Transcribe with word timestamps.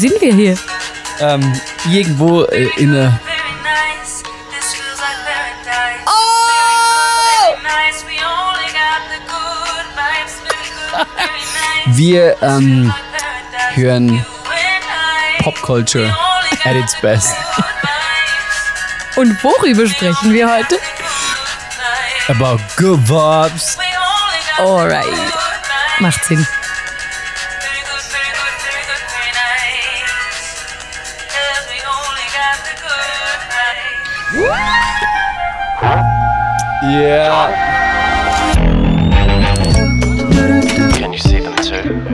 sind 0.00 0.20
wir 0.20 0.34
hier? 0.34 0.56
Ähm, 1.20 1.60
irgendwo 1.90 2.44
äh, 2.44 2.70
in 2.78 2.92
der. 2.92 3.20
Wir 11.86 12.36
ähm, 12.40 12.94
hören 13.74 14.24
Popculture 15.40 16.16
at 16.64 16.76
its 16.76 16.98
best. 17.02 17.34
Und 19.16 19.42
worüber 19.44 19.86
sprechen 19.86 20.32
wir 20.32 20.50
heute? 20.50 20.78
About 22.28 22.58
good 22.76 23.00
vibes. 23.06 23.76
Alright. 24.58 25.04
Macht 25.98 26.24
Sinn. 26.24 26.46
Yeah. 36.82 37.50
Can 40.94 41.12
you 41.12 41.18
see 41.18 41.40
them 41.40 41.56
too? 41.56 42.06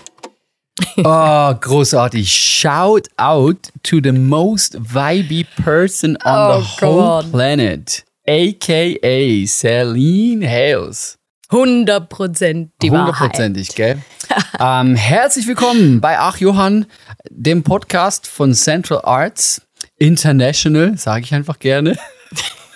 Oh, 1.05 1.59
großartig. 1.61 2.27
Shout 2.27 3.09
out 3.19 3.71
to 3.85 4.01
the 4.01 4.13
most 4.13 4.75
vibey 4.75 5.47
person 5.57 6.17
on 6.25 6.51
Oh, 6.53 6.59
the 6.59 6.61
whole 6.65 7.01
God. 7.23 7.31
planet. 7.33 8.05
AKA 8.29 9.47
Celine 9.47 10.43
Hales. 10.43 11.17
100 11.53 12.09
Prozent 12.09 12.73
die 12.81 12.91
Wahrheit. 12.91 13.21
Hundertprozentig, 13.21 13.75
gell? 13.75 13.99
ähm, 14.59 14.97
herzlich 14.97 15.47
willkommen 15.47 16.01
bei 16.01 16.19
Ach 16.19 16.39
Johann, 16.39 16.87
dem 17.29 17.63
Podcast 17.63 18.27
von 18.27 18.55
Central 18.55 19.03
Arts 19.05 19.61
International, 19.99 20.97
sage 20.97 21.25
ich 21.27 21.35
einfach 21.35 21.59
gerne. 21.59 21.99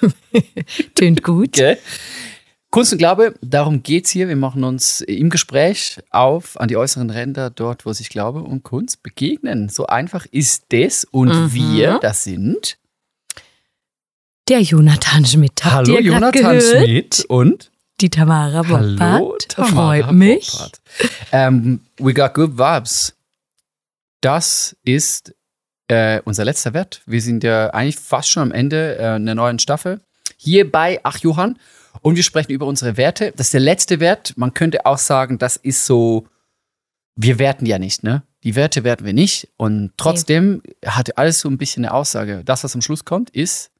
Tönt 0.95 1.23
gut. 1.23 1.53
Gell? 1.53 1.79
Kunst 2.71 2.93
und 2.93 2.99
Glaube, 2.99 3.35
darum 3.41 3.83
geht's 3.83 4.11
hier. 4.11 4.29
Wir 4.29 4.37
machen 4.37 4.63
uns 4.63 5.01
im 5.01 5.31
Gespräch 5.31 5.99
auf 6.11 6.61
an 6.61 6.69
die 6.69 6.77
äußeren 6.77 7.09
Ränder, 7.09 7.49
dort, 7.49 7.87
wo 7.87 7.95
sich 7.95 8.11
Glaube 8.11 8.43
und 8.43 8.63
Kunst 8.63 9.03
begegnen. 9.03 9.71
So 9.71 9.87
einfach 9.87 10.27
ist 10.31 10.65
das. 10.69 11.05
Und 11.05 11.29
Mhm. 11.29 11.55
wir, 11.55 11.99
das 12.03 12.25
sind. 12.25 12.77
Der 14.51 14.61
Jonathan 14.61 15.25
Schmidt. 15.25 15.65
Habt 15.65 15.75
Hallo 15.89 15.99
Jonathan 15.99 16.59
gehört? 16.59 16.85
Schmidt 16.85 17.25
und 17.29 17.71
Die 18.01 18.11
Tamara 18.11 18.67
Hallo 18.69 18.97
Boppert. 18.99 19.49
Tamara 19.49 19.73
Freut 19.73 20.13
mich. 20.13 20.53
Boppert. 20.53 20.81
Ähm, 21.33 21.81
we 21.99 22.13
got 22.13 22.35
good 22.35 22.59
vibes. 22.59 23.15
Das 24.21 24.77
ist 24.83 25.35
äh, 25.89 26.21
unser 26.25 26.45
letzter 26.45 26.75
Wert. 26.75 27.03
Wir 27.07 27.23
sind 27.23 27.43
ja 27.43 27.71
eigentlich 27.71 27.97
fast 27.97 28.29
schon 28.29 28.43
am 28.43 28.53
Ende 28.53 28.97
äh, 28.99 29.07
einer 29.15 29.35
neuen 29.35 29.59
Staffel. 29.59 30.01
Hier 30.37 30.71
bei 30.71 31.01
Ach 31.05 31.19
Johann. 31.19 31.59
Und 32.03 32.17
wir 32.17 32.23
sprechen 32.23 32.53
über 32.53 32.67
unsere 32.67 32.99
Werte. 32.99 33.33
Das 33.37 33.47
ist 33.47 33.55
der 33.55 33.61
letzte 33.61 33.99
Wert. 34.01 34.35
Man 34.37 34.53
könnte 34.53 34.85
auch 34.85 34.99
sagen, 34.99 35.39
das 35.39 35.57
ist 35.57 35.87
so, 35.87 36.29
wir 37.15 37.39
werten 37.39 37.65
ja 37.65 37.79
nicht, 37.79 38.03
ne? 38.03 38.23
Die 38.45 38.55
Werte 38.55 38.85
werten 38.85 39.07
wir 39.07 39.15
nicht. 39.15 39.49
Und 39.57 39.93
trotzdem 39.97 40.63
hat 40.85 41.17
alles 41.17 41.41
so 41.41 41.49
ein 41.49 41.57
bisschen 41.57 41.85
eine 41.85 41.95
Aussage. 41.95 42.43
Das, 42.45 42.63
was 42.63 42.75
am 42.75 42.83
Schluss 42.83 43.05
kommt, 43.07 43.31
ist 43.31 43.71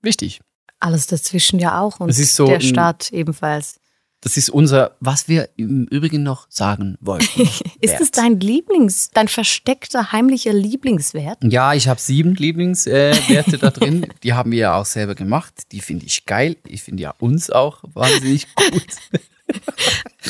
wichtig. 0.00 0.40
Alles 0.80 1.06
dazwischen 1.06 1.58
ja 1.58 1.80
auch. 1.80 2.00
Und 2.00 2.12
so 2.12 2.46
der 2.46 2.60
Start 2.60 3.12
ebenfalls. 3.12 3.80
Das 4.20 4.36
ist 4.36 4.50
unser, 4.50 4.96
was 4.98 5.28
wir 5.28 5.48
im 5.56 5.84
Übrigen 5.84 6.24
noch 6.24 6.46
sagen 6.48 6.98
wollten. 7.00 7.42
Ist 7.80 8.00
es 8.00 8.10
dein 8.10 8.40
Lieblings, 8.40 9.10
dein 9.10 9.28
versteckter, 9.28 10.10
heimlicher 10.10 10.52
Lieblingswert? 10.52 11.38
Ja, 11.44 11.72
ich 11.72 11.86
habe 11.86 12.00
sieben 12.00 12.34
Lieblingswerte 12.34 13.56
äh, 13.56 13.58
da 13.58 13.70
drin. 13.70 14.08
Die 14.24 14.32
haben 14.32 14.50
wir 14.50 14.58
ja 14.58 14.74
auch 14.74 14.86
selber 14.86 15.14
gemacht. 15.14 15.54
Die 15.70 15.80
finde 15.80 16.06
ich 16.06 16.26
geil. 16.26 16.56
Ich 16.66 16.82
finde 16.82 17.04
ja 17.04 17.14
uns 17.20 17.50
auch 17.50 17.82
wahnsinnig 17.94 18.46
gut. 18.54 18.86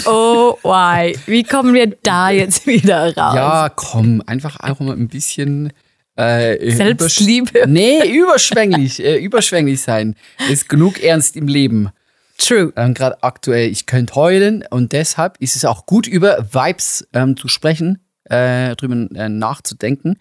Oh, 0.05 0.57
why? 0.63 1.19
Wie 1.27 1.43
kommen 1.43 1.75
wir 1.75 1.89
da 2.05 2.31
jetzt 2.31 2.69
wieder 2.69 3.17
raus? 3.17 3.35
Ja, 3.35 3.69
komm, 3.69 4.23
einfach 4.27 4.61
auch 4.61 4.79
mal 4.79 4.95
ein 4.95 5.09
bisschen 5.09 5.73
äh, 6.19 6.71
Selbstliebe. 6.73 7.67
Nee, 7.69 8.11
überschwänglich, 8.11 9.03
äh, 9.03 9.19
überschwänglich 9.19 9.81
sein. 9.81 10.17
Ist 10.51 10.69
genug 10.69 11.03
ernst 11.03 11.37
im 11.37 11.47
Leben. 11.47 11.91
True. 12.39 12.73
Ähm, 12.77 12.95
Gerade 12.95 13.23
aktuell, 13.23 13.71
ich 13.71 13.87
könnte 13.87 14.15
heulen 14.15 14.65
und 14.71 14.93
deshalb 14.93 15.37
ist 15.39 15.57
es 15.57 15.65
auch 15.65 15.87
gut, 15.87 16.07
über 16.07 16.53
Vibes 16.53 17.07
ähm, 17.13 17.37
zu 17.37 17.49
sprechen, 17.49 17.99
äh, 18.25 18.75
drüber 18.77 19.09
äh, 19.15 19.29
nachzudenken. 19.29 20.19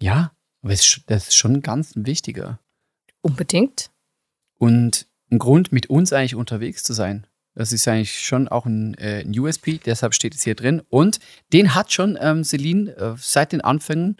Ja, 0.00 0.32
aber 0.62 0.72
es 0.72 1.00
das 1.06 1.28
ist 1.28 1.36
schon 1.36 1.62
ganz 1.62 1.96
ein 1.96 2.06
wichtiger. 2.06 2.58
Unbedingt. 3.22 3.90
und 4.58 5.06
ein 5.30 5.38
Grund, 5.38 5.72
mit 5.72 5.90
uns 5.90 6.12
eigentlich 6.12 6.36
unterwegs 6.36 6.84
zu 6.84 6.92
sein. 6.92 7.26
Das 7.54 7.72
ist 7.72 7.88
eigentlich 7.88 8.20
schon 8.20 8.48
auch 8.48 8.66
ein, 8.66 8.94
äh, 8.94 9.24
ein 9.24 9.36
USP, 9.36 9.80
deshalb 9.84 10.14
steht 10.14 10.34
es 10.34 10.42
hier 10.42 10.54
drin. 10.54 10.82
Und 10.88 11.18
den 11.52 11.74
hat 11.74 11.92
schon 11.92 12.16
ähm, 12.20 12.44
Celine 12.44 12.92
äh, 12.96 13.14
seit 13.18 13.52
den 13.52 13.60
Anfängen 13.60 14.18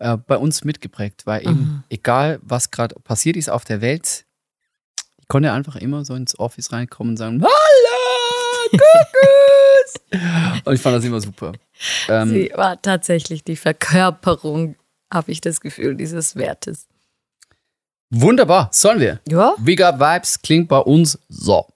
äh, 0.00 0.16
bei 0.16 0.36
uns 0.36 0.64
mitgeprägt, 0.64 1.26
weil 1.26 1.42
eben, 1.42 1.60
Mhm. 1.60 1.84
egal 1.90 2.38
was 2.42 2.70
gerade 2.70 2.94
passiert 2.96 3.36
ist 3.36 3.48
auf 3.50 3.64
der 3.64 3.80
Welt, 3.80 4.24
ich 5.20 5.28
konnte 5.28 5.52
einfach 5.52 5.76
immer 5.76 6.04
so 6.04 6.14
ins 6.14 6.38
Office 6.38 6.72
reinkommen 6.72 7.12
und 7.12 7.16
sagen, 7.16 7.42
Hallo, 7.42 8.70
Kuckuck! 8.70 8.84
und 10.66 10.74
ich 10.74 10.80
fand 10.80 10.96
das 10.96 11.04
immer 11.04 11.20
super. 11.20 11.52
Ähm, 12.08 12.28
Sie 12.30 12.52
war 12.54 12.80
tatsächlich 12.80 13.44
die 13.44 13.56
Verkörperung, 13.56 14.76
habe 15.12 15.30
ich 15.32 15.40
das 15.40 15.60
Gefühl, 15.60 15.94
dieses 15.96 16.34
Wertes. 16.36 16.86
wunderbar, 18.10 18.68
sollen 18.72 19.00
wir? 19.00 19.20
Ja? 19.28 19.54
Got 19.58 20.00
Vibes 20.00 20.40
klingt 20.42 20.68
bei 20.68 20.78
uns 20.78 21.18
so. 21.28 21.66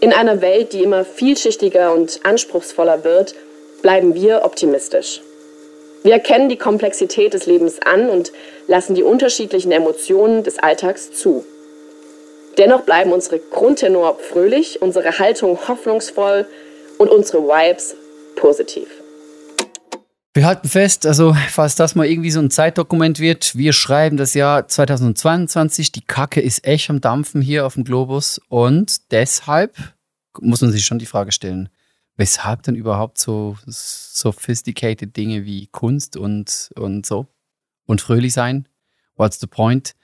In 0.00 0.12
einer 0.12 0.40
Welt, 0.42 0.72
die 0.74 0.82
immer 0.82 1.04
vielschichtiger 1.04 1.94
und 1.94 2.20
anspruchsvoller 2.24 3.02
wird, 3.04 3.34
bleiben 3.82 4.14
wir 4.14 4.44
optimistisch. 4.44 5.20
Wir 6.06 6.12
erkennen 6.12 6.48
die 6.48 6.56
Komplexität 6.56 7.34
des 7.34 7.46
Lebens 7.46 7.80
an 7.84 8.08
und 8.08 8.30
lassen 8.68 8.94
die 8.94 9.02
unterschiedlichen 9.02 9.72
Emotionen 9.72 10.44
des 10.44 10.56
Alltags 10.56 11.10
zu. 11.10 11.44
Dennoch 12.56 12.82
bleiben 12.82 13.10
unsere 13.10 13.40
Grundtenor 13.40 14.16
fröhlich, 14.20 14.80
unsere 14.80 15.18
Haltung 15.18 15.58
hoffnungsvoll 15.66 16.46
und 16.98 17.10
unsere 17.10 17.42
Vibes 17.42 17.96
positiv. 18.36 18.86
Wir 20.32 20.46
halten 20.46 20.68
fest, 20.68 21.06
also 21.06 21.34
falls 21.48 21.74
das 21.74 21.96
mal 21.96 22.06
irgendwie 22.06 22.30
so 22.30 22.38
ein 22.38 22.52
Zeitdokument 22.52 23.18
wird, 23.18 23.56
wir 23.58 23.72
schreiben 23.72 24.16
das 24.16 24.34
Jahr 24.34 24.68
2022, 24.68 25.90
die 25.90 26.02
Kacke 26.02 26.40
ist 26.40 26.64
echt 26.64 26.88
am 26.88 27.00
Dampfen 27.00 27.42
hier 27.42 27.66
auf 27.66 27.74
dem 27.74 27.82
Globus 27.82 28.40
und 28.48 29.10
deshalb 29.10 29.74
muss 30.40 30.60
man 30.60 30.70
sich 30.70 30.86
schon 30.86 31.00
die 31.00 31.06
Frage 31.06 31.32
stellen, 31.32 31.68
weshalb 32.16 32.62
denn 32.62 32.74
überhaupt 32.74 33.18
so 33.18 33.56
sophisticated 33.66 35.16
Dinge 35.16 35.44
wie 35.44 35.66
Kunst 35.68 36.16
und, 36.16 36.70
und 36.76 37.06
so 37.06 37.26
und 37.86 38.00
fröhlich 38.00 38.32
sein? 38.32 38.68
What's 39.16 39.40
the 39.40 39.46
point? 39.46 39.94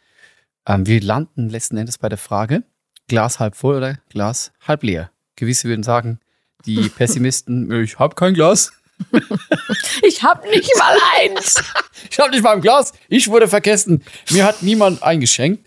Ähm, 0.66 0.86
wir 0.86 1.00
landen 1.00 1.48
letzten 1.48 1.76
Endes 1.76 1.98
bei 1.98 2.08
der 2.08 2.18
Frage, 2.18 2.62
Glas 3.08 3.40
halb 3.40 3.56
voll 3.56 3.76
oder 3.76 3.98
Glas 4.08 4.52
halb 4.60 4.82
leer. 4.82 5.10
Gewisse 5.36 5.68
würden 5.68 5.82
sagen, 5.82 6.20
die 6.66 6.88
Pessimisten, 6.96 7.70
ich 7.82 7.98
habe 7.98 8.14
kein 8.14 8.34
Glas. 8.34 8.72
Ich 10.04 10.22
habe 10.22 10.48
nicht 10.48 10.70
mal 10.78 10.96
eins. 11.20 11.62
Ich 12.10 12.18
habe 12.18 12.30
nicht 12.30 12.42
mal 12.42 12.54
ein 12.54 12.60
Glas. 12.60 12.92
Ich 13.08 13.28
wurde 13.28 13.46
vergessen. 13.46 14.02
Mir 14.30 14.44
hat 14.44 14.62
niemand 14.62 15.02
eingeschenkt. 15.02 15.66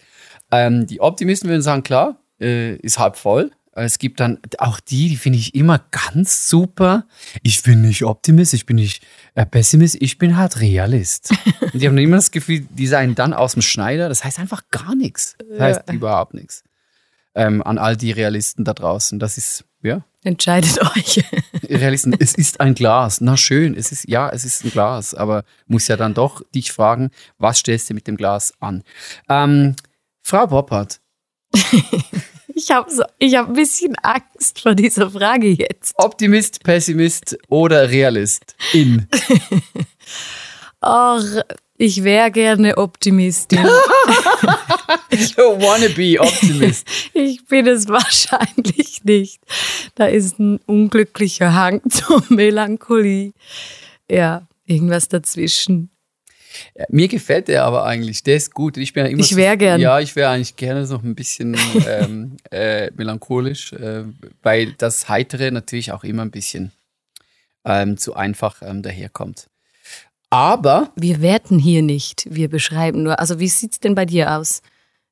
Ähm, 0.52 0.86
die 0.86 1.00
Optimisten 1.00 1.50
würden 1.50 1.62
sagen, 1.62 1.82
klar, 1.82 2.18
äh, 2.40 2.76
ist 2.76 3.00
halb 3.00 3.16
voll. 3.16 3.52
Es 3.78 4.00
gibt 4.00 4.22
dann 4.22 4.40
auch 4.58 4.80
die, 4.80 5.10
die 5.10 5.18
finde 5.18 5.38
ich 5.38 5.54
immer 5.54 5.80
ganz 5.92 6.50
super. 6.50 7.06
Ich 7.44 7.62
bin 7.62 7.82
nicht 7.82 8.04
Optimist, 8.04 8.54
ich 8.54 8.66
bin 8.66 8.78
nicht 8.78 9.06
äh, 9.36 9.46
Pessimist, 9.46 9.98
ich 10.00 10.18
bin 10.18 10.38
halt 10.38 10.62
Realist. 10.62 11.34
Und 11.60 11.82
die 11.82 11.88
haben 11.88 11.98
immer 11.98 12.16
das 12.16 12.32
Gefühl, 12.32 12.66
die 12.70 12.88
seien 12.88 13.16
dann 13.16 13.34
aus 13.34 13.54
dem 13.54 13.62
Schneider. 13.62 14.08
Das 14.08 14.24
heißt 14.24 14.40
einfach 14.40 14.64
gar 14.72 14.96
nichts. 14.96 15.36
Das 15.50 15.60
heißt 15.60 15.92
überhaupt 15.92 16.34
nichts. 16.34 16.64
Ähm, 17.36 17.62
an 17.64 17.78
all 17.78 17.98
die 17.98 18.12
Realisten 18.12 18.64
da 18.64 18.74
draußen. 18.74 19.20
Das 19.20 19.38
ist, 19.38 19.66
ja, 19.84 20.06
Entscheidet 20.26 20.82
euch. 20.82 21.24
Realisten, 21.70 22.16
es 22.18 22.34
ist 22.34 22.60
ein 22.60 22.74
Glas. 22.74 23.22
Na 23.22 23.38
schön, 23.38 23.76
es 23.76 23.92
ist, 23.92 24.10
ja, 24.10 24.28
es 24.30 24.44
ist 24.44 24.66
ein 24.66 24.72
Glas, 24.72 25.14
aber 25.14 25.44
muss 25.68 25.88
ja 25.88 25.98
dann 25.98 26.16
doch 26.16 26.42
dich 26.50 26.72
fragen, 26.72 27.12
was 27.38 27.60
stellst 27.60 27.92
du 27.92 27.94
mit 27.94 28.08
dem 28.08 28.18
Glas 28.18 28.52
an? 28.60 28.84
Ähm, 29.30 29.76
Frau 30.24 30.48
Boppert, 30.48 31.00
Ich 32.58 32.72
habe 32.72 32.90
so, 32.90 33.04
ich 33.20 33.36
hab 33.36 33.50
ein 33.50 33.54
bisschen 33.54 33.96
Angst 33.98 34.62
vor 34.62 34.76
dieser 34.76 35.12
Frage 35.12 35.50
jetzt. 35.50 35.94
Optimist, 35.98 36.64
Pessimist 36.64 37.38
oder 37.50 37.90
Realist? 37.90 38.56
In. 38.72 39.10
Ach, 40.80 41.22
ich 41.78 42.02
wäre 42.06 42.32
gerne 42.32 42.78
Optimistin. 42.78 43.60
Wannabe 45.36 46.22
Optimist. 46.22 46.88
Ich 47.14 47.46
bin 47.46 47.68
es 47.68 47.90
wahrscheinlich 47.90 49.04
nicht. 49.04 49.42
Da 49.96 50.06
ist 50.06 50.40
ein 50.40 50.62
unglücklicher 50.66 51.54
Hang 51.54 51.82
zur 51.90 52.24
Melancholie. 52.30 53.34
Ja, 54.10 54.48
irgendwas 54.66 55.10
dazwischen. 55.10 55.90
Mir 56.90 57.08
gefällt 57.08 57.48
der 57.48 57.64
aber 57.64 57.86
eigentlich. 57.86 58.24
Der 58.24 58.36
ist 58.36 58.54
gut. 58.54 58.78
Ich, 58.78 58.94
bin 58.94 59.06
ja 59.06 59.12
immer 59.12 59.20
Ich 59.22 59.36
wär 59.36 59.52
so- 59.54 59.58
gern. 59.58 59.82
Ja, 59.82 60.00
ich 60.00 60.16
wäre 60.16 60.30
eigentlich 60.32 60.56
gerne 60.56 60.86
noch 60.88 61.04
ein 61.04 61.16
bisschen 61.16 61.58
ähm, 61.88 62.38
äh, 62.52 62.92
melancholisch, 62.96 63.74
äh, 63.74 64.04
weil 64.44 64.74
das 64.78 65.10
Heitere 65.10 65.52
natürlich 65.52 65.92
auch 65.92 66.04
immer 66.04 66.22
ein 66.24 66.32
bisschen 66.32 66.72
ähm, 67.66 67.98
zu 67.98 68.16
einfach 68.16 68.62
ähm, 68.62 68.82
daherkommt. 68.84 69.48
Aber 70.30 70.92
Wir 70.96 71.22
werten 71.22 71.60
hier 71.60 71.82
nicht, 71.82 72.26
wir 72.30 72.50
beschreiben 72.50 73.04
nur. 73.04 73.20
Also 73.20 73.40
wie 73.40 73.48
sieht's 73.48 73.80
denn 73.80 73.96
bei 73.96 74.06
dir 74.06 74.32
aus? 74.38 74.62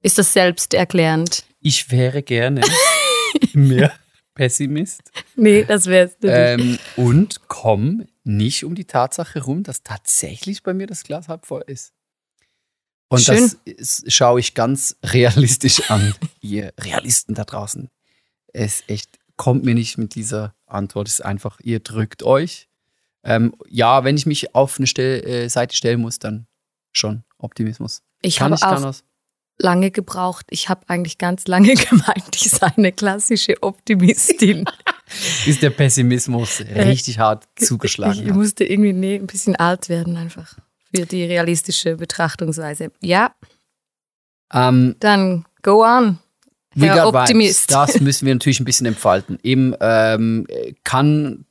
Ist 0.01 0.17
das 0.17 0.33
selbsterklärend? 0.33 1.45
ich 1.65 1.89
wäre 1.91 2.21
gerne 2.21 2.59
mehr 3.53 3.93
Pessimist 4.35 5.01
Nee, 5.35 5.63
das 5.63 5.85
wärst 5.87 6.21
du 6.23 6.27
nicht. 6.27 6.37
ähm, 6.37 6.79
und 6.97 7.47
komme 7.47 8.07
nicht 8.23 8.63
um 8.63 8.75
die 8.75 8.85
Tatsache 8.85 9.43
rum, 9.43 9.63
dass 9.63 9.83
tatsächlich 9.83 10.63
bei 10.63 10.73
mir 10.73 10.87
das 10.87 11.03
Glas 11.03 11.27
halb 11.27 11.45
voll 11.45 11.63
ist. 11.67 11.93
Und 13.09 13.21
Schön. 13.21 13.35
das 13.35 13.57
ist, 13.65 14.11
schaue 14.11 14.39
ich 14.39 14.53
ganz 14.53 14.97
realistisch 15.03 15.89
an, 15.91 16.15
ihr 16.41 16.73
Realisten 16.79 17.35
da 17.35 17.43
draußen. 17.43 17.89
Es 18.53 18.83
echt 18.87 19.19
kommt 19.35 19.63
mir 19.63 19.75
nicht 19.75 19.97
mit 19.97 20.15
dieser 20.15 20.55
Antwort. 20.65 21.07
Es 21.07 21.15
ist 21.15 21.25
einfach, 21.25 21.59
ihr 21.61 21.79
drückt 21.79 22.23
euch. 22.23 22.69
Ähm, 23.23 23.55
ja, 23.67 24.03
wenn 24.03 24.17
ich 24.17 24.25
mich 24.25 24.55
auf 24.55 24.77
eine 24.77 24.87
Stell, 24.87 25.25
äh, 25.25 25.49
Seite 25.49 25.75
stellen 25.75 26.01
muss, 26.01 26.19
dann 26.19 26.47
schon 26.91 27.23
Optimismus. 27.37 28.01
Ich 28.21 28.37
Kann 28.37 28.51
habe 28.51 28.83
auch 28.83 28.93
lange 29.59 29.91
gebraucht. 29.91 30.47
Ich 30.49 30.69
habe 30.69 30.87
eigentlich 30.87 31.17
ganz 31.17 31.47
lange 31.47 31.73
gemeint, 31.89 32.35
ich 32.35 32.49
sei 32.49 32.67
eine 32.75 32.91
klassische 32.91 33.61
Optimistin. 33.61 34.65
Ist 35.45 35.61
der 35.61 35.69
Pessimismus 35.69 36.61
richtig 36.61 37.19
hart 37.19 37.45
zugeschlagen? 37.55 38.21
Ich 38.23 38.29
hat. 38.29 38.35
musste 38.35 38.63
irgendwie 38.63 38.93
nee, 38.93 39.15
ein 39.15 39.27
bisschen 39.27 39.55
alt 39.55 39.89
werden 39.89 40.17
einfach 40.17 40.57
für 40.95 41.05
die 41.05 41.23
realistische 41.23 41.95
Betrachtungsweise. 41.95 42.91
Ja, 43.01 43.33
Ähm, 44.53 44.95
dann 44.99 45.45
go 45.63 45.83
on. 45.83 46.19
Herr 46.75 46.95
got 46.95 47.15
Optimist. 47.15 47.69
Vibes. 47.69 47.93
Das 47.93 47.99
müssen 48.01 48.25
wir 48.25 48.35
natürlich 48.35 48.59
ein 48.59 48.65
bisschen 48.65 48.85
entfalten. 48.85 49.39
Eben 49.43 49.75
ähm, 49.79 50.47
kann, 50.83 51.45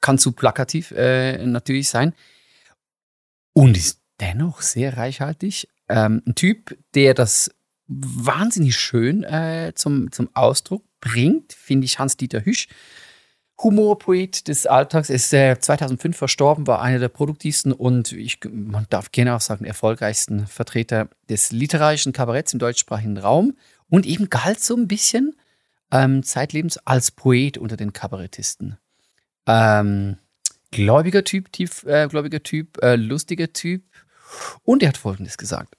kann 0.00 0.18
zu 0.18 0.32
plakativ 0.32 0.90
äh, 0.92 1.44
natürlich 1.46 1.88
sein 1.88 2.14
und 3.52 3.76
ist 3.76 4.00
dennoch 4.20 4.62
sehr 4.62 4.96
reichhaltig. 4.96 5.68
Ähm, 5.88 6.22
ein 6.26 6.34
Typ, 6.34 6.76
der 6.94 7.14
das 7.14 7.50
wahnsinnig 7.86 8.76
schön 8.76 9.22
äh, 9.24 9.72
zum, 9.74 10.10
zum 10.12 10.28
Ausdruck 10.34 10.84
bringt, 11.00 11.52
finde 11.52 11.84
ich 11.84 11.98
Hans-Dieter 11.98 12.44
Hüsch. 12.44 12.68
Humorpoet 13.62 14.48
des 14.48 14.66
Alltags 14.66 15.08
ist 15.08 15.32
äh, 15.32 15.58
2005 15.58 16.16
verstorben, 16.16 16.66
war 16.66 16.82
einer 16.82 16.98
der 16.98 17.08
produktivsten 17.08 17.72
und 17.72 18.12
ich, 18.12 18.38
man 18.50 18.86
darf 18.90 19.12
gerne 19.12 19.34
auch 19.34 19.40
sagen, 19.40 19.64
erfolgreichsten 19.64 20.46
Vertreter 20.46 21.08
des 21.30 21.52
literarischen 21.52 22.12
Kabaretts 22.12 22.52
im 22.52 22.58
deutschsprachigen 22.58 23.16
Raum 23.16 23.56
und 23.88 24.04
eben 24.04 24.28
galt 24.28 24.62
so 24.62 24.76
ein 24.76 24.88
bisschen 24.88 25.34
ähm, 25.90 26.22
zeitlebens 26.22 26.78
als 26.78 27.10
Poet 27.10 27.56
unter 27.56 27.78
den 27.78 27.94
Kabarettisten. 27.94 28.76
Ähm, 29.46 30.18
gläubiger 30.70 31.24
Typ, 31.24 31.50
tiefgläubiger 31.50 32.42
Typ, 32.42 32.82
äh, 32.82 32.96
lustiger 32.96 33.52
Typ 33.54 33.84
und 34.64 34.82
er 34.82 34.90
hat 34.90 34.98
Folgendes 34.98 35.38
gesagt. 35.38 35.76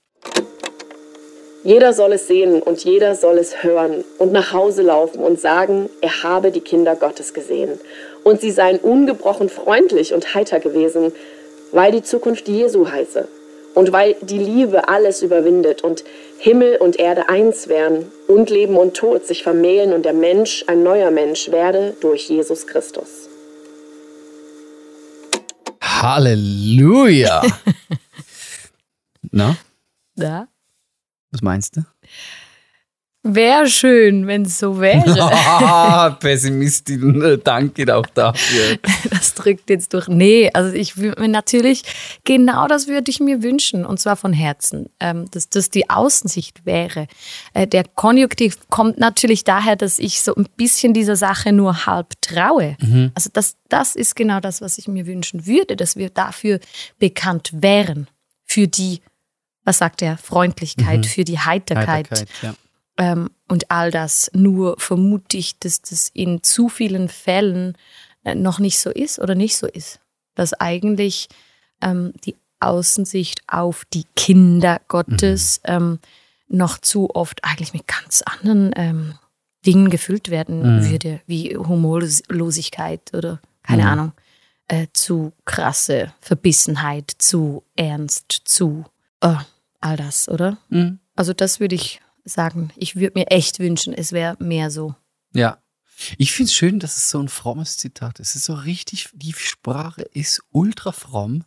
Jeder 1.63 1.92
soll 1.94 2.13
es 2.13 2.27
sehen 2.27 2.62
und 2.62 2.83
jeder 2.83 3.15
soll 3.15 3.38
es 3.38 3.63
hören 3.63 4.04
und 4.19 4.31
nach 4.31 4.54
Hause 4.54 4.83
laufen 4.83 5.19
und 5.19 5.39
sagen, 5.39 5.89
er 6.01 6.24
habe 6.24 6.51
die 6.51 6.62
Kinder 6.62 6.95
Gottes 6.95 7.33
gesehen. 7.33 7.80
Und 8.24 8.42
sie 8.42 8.51
seien 8.51 8.77
ungebrochen 8.80 9.50
freundlich 9.50 10.13
und 10.13 10.36
heiter 10.36 10.59
gewesen, 10.59 11.12
weil 11.71 11.92
die 11.92 12.04
Zukunft 12.04 12.48
Jesu 12.48 12.89
heiße. 12.89 13.27
Und 13.74 13.92
weil 13.92 14.15
die 14.21 14.39
Liebe 14.39 14.88
alles 14.88 15.21
überwindet 15.21 15.83
und 15.83 16.04
Himmel 16.39 16.77
und 16.77 17.00
Erde 17.00 17.30
eins 17.30 17.68
wären 17.68 18.12
und 18.27 18.50
Leben 18.50 18.75
und 18.75 18.95
Tod 18.95 19.25
sich 19.25 19.44
vermählen 19.44 19.94
und 19.94 20.03
der 20.03 20.13
Mensch 20.13 20.63
ein 20.68 20.83
neuer 20.83 21.12
Mensch 21.12 21.51
werde 21.51 21.95
durch 22.01 22.27
Jesus 22.30 22.65
Christus. 22.65 23.30
Halleluja! 25.81 27.42
Na, 29.31 29.57
Ja. 30.15 30.48
Was 31.31 31.41
meinst 31.41 31.77
du? 31.77 31.83
Wäre 33.24 33.68
schön, 33.68 34.25
wenn 34.25 34.44
es 34.44 34.57
so 34.57 34.79
wäre. 34.79 36.15
Pessimistin, 36.19 37.21
äh, 37.21 37.38
danke 37.38 37.94
auch 37.94 38.06
dafür. 38.07 38.77
Das 39.09 39.33
drückt 39.33 39.69
jetzt 39.69 39.94
durch. 39.94 40.07
Nee, 40.07 40.50
also 40.53 40.74
ich 40.74 40.97
würde 40.97 41.21
mir 41.21 41.27
natürlich, 41.27 41.83
genau 42.24 42.68
das 42.68 42.88
würde 42.88 43.09
ich 43.09 43.19
mir 43.19 43.44
wünschen 43.44 43.85
und 43.85 44.00
zwar 44.00 44.15
von 44.15 44.31
Herzen, 44.33 44.89
ähm, 45.00 45.25
dass 45.31 45.50
das 45.50 45.69
die 45.69 45.89
Außensicht 45.89 46.65
wäre. 46.65 47.07
Äh, 47.53 47.68
der 47.68 47.83
Konjunktiv 47.83 48.57
kommt 48.69 48.97
natürlich 48.97 49.44
daher, 49.44 49.75
dass 49.75 50.00
ich 50.00 50.21
so 50.21 50.35
ein 50.35 50.47
bisschen 50.56 50.94
dieser 50.94 51.15
Sache 51.15 51.51
nur 51.51 51.85
halb 51.85 52.13
traue. 52.21 52.77
Also 53.15 53.29
das, 53.33 53.56
das 53.69 53.95
ist 53.95 54.15
genau 54.15 54.39
das, 54.39 54.62
was 54.62 54.77
ich 54.77 54.88
mir 54.88 55.06
wünschen 55.07 55.45
würde, 55.45 55.75
dass 55.75 55.95
wir 55.95 56.09
dafür 56.09 56.59
bekannt 57.00 57.51
wären. 57.53 58.07
Für 58.45 58.68
die, 58.68 59.01
was 59.67 59.79
sagt 59.79 60.01
er, 60.01 60.17
Freundlichkeit, 60.17 61.05
für 61.05 61.25
die 61.25 61.39
Heiterkeit 61.39 62.09
Heiterkeit, 62.09 62.29
ja. 62.41 62.53
ähm, 62.97 63.29
und 63.49 63.69
all 63.69 63.91
das. 63.91 64.31
Nur 64.33 64.79
vermute 64.79 65.35
ich, 65.35 65.59
dass 65.59 65.81
das 65.81 66.09
in 66.13 66.41
zu 66.41 66.69
vielen 66.69 67.09
Fällen 67.09 67.77
äh, 68.23 68.33
noch 68.33 68.59
nicht 68.59 68.79
so 68.79 68.89
ist 68.89 69.19
oder 69.19 69.35
nicht 69.35 69.57
so 69.57 69.67
ist. 69.67 69.99
Dass 70.35 70.53
eigentlich 70.53 71.27
ähm, 71.81 72.13
die 72.23 72.37
Außensicht 72.61 73.41
auf 73.47 73.83
die 73.93 74.05
Kinder 74.15 74.79
Gottes 74.87 75.59
ähm, 75.65 75.99
noch 76.47 76.77
zu 76.77 77.13
oft 77.13 77.43
eigentlich 77.43 77.74
mit 77.74 77.88
ganz 77.88 78.21
anderen 78.21 78.71
ähm, 78.77 79.15
Dingen 79.65 79.89
gefüllt 79.89 80.29
werden 80.29 80.77
Mhm. 80.77 80.89
würde, 80.89 81.19
wie 81.27 81.57
Humorlosigkeit 81.57 83.01
oder 83.13 83.41
keine 83.63 83.83
Mhm. 83.83 83.89
Ahnung, 83.89 84.12
äh, 84.69 84.88
zu 84.93 85.33
krasse 85.43 86.13
Verbissenheit, 86.21 87.12
zu 87.17 87.63
ernst, 87.75 88.31
zu 88.45 88.86
äh, 89.19 89.36
all 89.79 89.98
das, 89.98 90.27
oder? 90.29 90.57
Mhm. 90.69 91.00
Also 91.15 91.34
das 91.34 91.60
würde 91.60 91.75
ich 91.75 92.01
sagen. 92.25 92.72
Ich 92.75 92.96
würde 92.96 93.17
mir 93.19 93.27
echt 93.31 93.60
wünschen, 93.60 93.93
es 93.93 94.12
wäre 94.12 94.36
mehr 94.39 94.69
so. 94.72 94.96
Ja. 95.34 95.57
Ich 96.17 96.31
finde 96.31 96.50
es 96.50 96.53
schön, 96.55 96.79
dass 96.79 96.98
es 96.98 97.10
so 97.10 97.19
ein 97.19 97.27
frommes 97.29 97.77
Zitat 97.77 98.19
ist. 98.19 98.29
Es 98.29 98.36
ist 98.38 98.46
so 98.46 98.53
richtig, 98.53 99.10
die 99.13 99.34
Sprache 99.34 100.03
ist 100.13 100.41
ultra 100.51 100.91
fromm. 100.91 101.43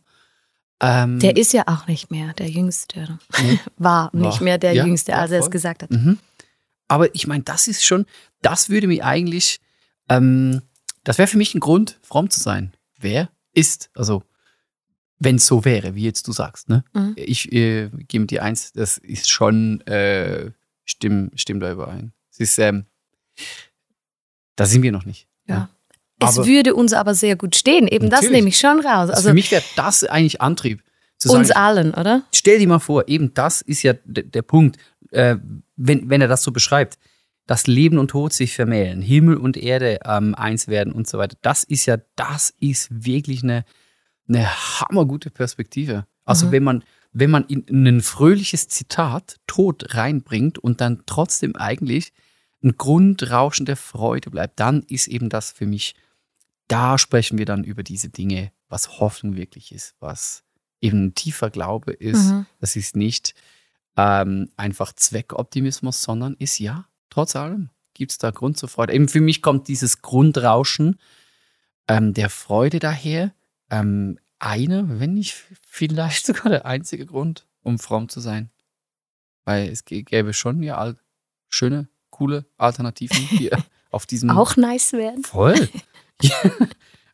Ähm, 0.81 1.19
Der 1.19 1.37
ist 1.37 1.53
ja 1.53 1.63
auch 1.67 1.87
nicht 1.87 2.11
mehr 2.11 2.33
der 2.33 2.49
Jüngste. 2.49 3.17
Nee. 3.41 3.59
War 3.77 4.09
nicht 4.13 4.39
War. 4.39 4.43
mehr 4.43 4.57
der 4.57 4.73
Ja, 4.73 4.85
Jüngste, 4.85 5.11
ja, 5.13 5.19
als 5.19 5.31
er 5.31 5.39
es 5.39 5.51
gesagt 5.51 5.83
hat. 5.83 5.91
Mhm. 5.91 6.17
Aber 6.87 7.13
ich 7.15 7.27
meine, 7.27 7.43
das 7.43 7.67
ist 7.67 7.85
schon, 7.85 8.05
das 8.41 8.69
würde 8.69 8.87
mir 8.87 9.05
eigentlich, 9.05 9.59
ähm, 10.09 10.61
das 11.05 11.17
wäre 11.17 11.27
für 11.27 11.37
mich 11.37 11.55
ein 11.55 11.61
Grund, 11.61 11.99
fromm 12.01 12.29
zu 12.29 12.39
sein. 12.41 12.73
Wer 12.99 13.29
ist, 13.53 13.89
also 13.95 14.23
wenn 15.23 15.35
es 15.35 15.45
so 15.45 15.63
wäre, 15.65 15.93
wie 15.95 16.03
jetzt 16.03 16.27
du 16.27 16.31
sagst, 16.31 16.67
ne? 16.67 16.83
Mhm. 16.93 17.13
Ich 17.15 17.51
äh, 17.51 17.89
gebe 18.07 18.25
dir 18.25 18.43
eins, 18.43 18.73
das 18.73 18.97
ist 18.97 19.29
schon, 19.29 19.81
äh, 19.81 20.51
stimm, 20.83 21.29
stimmt 21.35 21.61
da 21.61 21.71
überein. 21.71 22.11
Es 22.31 22.39
ist, 22.39 22.57
ähm, 22.59 22.85
da 24.55 24.65
sind 24.65 24.81
wir 24.81 24.91
noch 24.91 25.05
nicht. 25.05 25.27
Ja. 25.47 25.69
Es 26.19 26.37
Aber- 26.37 26.47
würde 26.47 26.75
uns 26.75 26.93
aber 26.93 27.13
sehr 27.15 27.35
gut 27.35 27.55
stehen. 27.55 27.87
Eben 27.87 28.09
das 28.09 28.21
Natürlich. 28.21 28.31
nehme 28.37 28.49
ich 28.49 28.59
schon 28.59 28.79
raus. 28.79 29.09
Also 29.09 29.13
Also 29.13 29.29
für 29.29 29.33
mich 29.33 29.51
wäre 29.51 29.63
das 29.75 30.03
eigentlich 30.03 30.41
Antrieb. 30.41 30.81
Zu 31.17 31.31
uns 31.33 31.49
sagen, 31.49 31.59
allen, 31.59 31.93
oder? 31.93 32.23
stell 32.33 32.57
dir 32.57 32.67
mal 32.67 32.79
vor, 32.79 33.07
eben 33.07 33.31
das 33.35 33.61
ist 33.61 33.83
ja 33.83 33.93
der 34.05 34.41
Punkt, 34.41 34.77
äh, 35.11 35.35
wenn, 35.75 36.09
wenn 36.09 36.19
er 36.21 36.27
das 36.27 36.41
so 36.41 36.51
beschreibt, 36.51 36.97
dass 37.45 37.67
Leben 37.67 37.99
und 37.99 38.09
Tod 38.09 38.33
sich 38.33 38.55
vermählen, 38.55 39.01
Himmel 39.03 39.37
und 39.37 39.55
Erde 39.55 39.99
ähm, 40.03 40.33
eins 40.33 40.67
werden 40.67 40.91
und 40.93 41.07
so 41.07 41.19
weiter. 41.19 41.37
Das 41.43 41.63
ist 41.63 41.85
ja, 41.85 41.97
das 42.15 42.53
ist 42.59 42.87
wirklich 43.05 43.43
eine, 43.43 43.65
eine 44.27 44.47
hammergute 44.79 45.29
Perspektive. 45.29 46.05
Also 46.25 46.47
Mhm. 46.47 46.51
wenn 46.51 46.63
man, 46.63 46.83
wenn 47.11 47.31
man 47.31 47.45
in, 47.45 47.61
in 47.63 47.87
ein 47.87 48.01
fröhliches 48.01 48.67
Zitat 48.67 49.39
Tod 49.47 49.95
reinbringt 49.95 50.57
und 50.57 50.81
dann 50.81 51.03
trotzdem 51.05 51.55
eigentlich 51.55 52.13
ein 52.63 52.77
Grundrauschen 52.77 53.65
der 53.65 53.77
Freude 53.77 54.29
bleibt, 54.29 54.59
dann 54.59 54.83
ist 54.83 55.07
eben 55.07 55.29
das 55.29 55.51
für 55.51 55.65
mich, 55.65 55.95
da 56.67 56.97
sprechen 56.97 57.37
wir 57.37 57.45
dann 57.45 57.63
über 57.63 57.83
diese 57.83 58.09
Dinge, 58.09 58.51
was 58.69 58.99
Hoffnung 58.99 59.35
wirklich 59.35 59.71
ist, 59.71 59.95
was 59.99 60.43
eben 60.79 61.07
ein 61.07 61.15
tiefer 61.15 61.49
Glaube 61.49 61.91
ist. 61.93 62.31
Mhm. 62.31 62.45
Das 62.59 62.75
ist 62.75 62.95
nicht 62.95 63.33
ähm, 63.97 64.49
einfach 64.55 64.93
Zweckoptimismus, 64.93 66.01
sondern 66.01 66.35
ist 66.35 66.59
ja, 66.59 66.85
trotz 67.09 67.35
allem, 67.35 67.69
gibt 67.93 68.11
es 68.11 68.17
da 68.17 68.31
Grund 68.31 68.57
zur 68.57 68.69
Freude. 68.69 68.93
Eben 68.93 69.09
für 69.09 69.21
mich 69.21 69.41
kommt 69.41 69.67
dieses 69.67 70.01
Grundrauschen 70.01 70.97
ähm, 71.87 72.13
der 72.13 72.29
Freude 72.29 72.79
daher, 72.79 73.33
ähm, 73.71 74.19
einer, 74.37 74.99
wenn 74.99 75.13
nicht 75.15 75.33
vielleicht 75.67 76.25
sogar 76.27 76.49
der 76.49 76.65
einzige 76.67 77.05
Grund, 77.07 77.47
um 77.63 77.79
fromm 77.79 78.07
zu 78.09 78.19
sein. 78.19 78.51
Weil 79.45 79.69
es 79.69 79.85
gä- 79.87 80.03
gäbe 80.03 80.33
schon 80.33 80.61
ja 80.61 80.93
schöne, 81.49 81.87
coole 82.11 82.45
Alternativen 82.57 83.17
hier 83.17 83.51
auf 83.89 84.05
diesem 84.05 84.29
Auch 84.29 84.55
nice 84.57 84.93
werden. 84.93 85.23
voll 85.23 85.69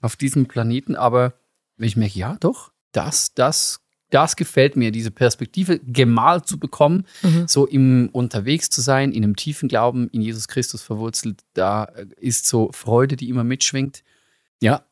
auf 0.01 0.15
diesem 0.15 0.47
Planeten. 0.47 0.95
Aber 0.95 1.33
wenn 1.77 1.87
ich 1.87 1.95
merke, 1.95 2.17
ja, 2.17 2.35
doch, 2.39 2.71
das, 2.91 3.33
das, 3.33 3.81
das 4.09 4.35
gefällt 4.35 4.75
mir, 4.75 4.91
diese 4.91 5.11
Perspektive 5.11 5.79
gemalt 5.79 6.47
zu 6.47 6.59
bekommen, 6.59 7.05
Mhm. 7.23 7.47
so 7.47 7.65
im 7.67 8.09
unterwegs 8.11 8.69
zu 8.69 8.81
sein, 8.81 9.11
in 9.11 9.23
einem 9.23 9.35
tiefen 9.35 9.69
Glauben 9.69 10.09
in 10.09 10.21
Jesus 10.21 10.47
Christus 10.47 10.81
verwurzelt, 10.81 11.43
da 11.53 11.85
äh, 11.85 12.07
ist 12.17 12.47
so 12.47 12.71
Freude, 12.73 13.15
die 13.15 13.29
immer 13.29 13.43
mitschwingt. 13.43 14.03
Ja, 14.61 14.83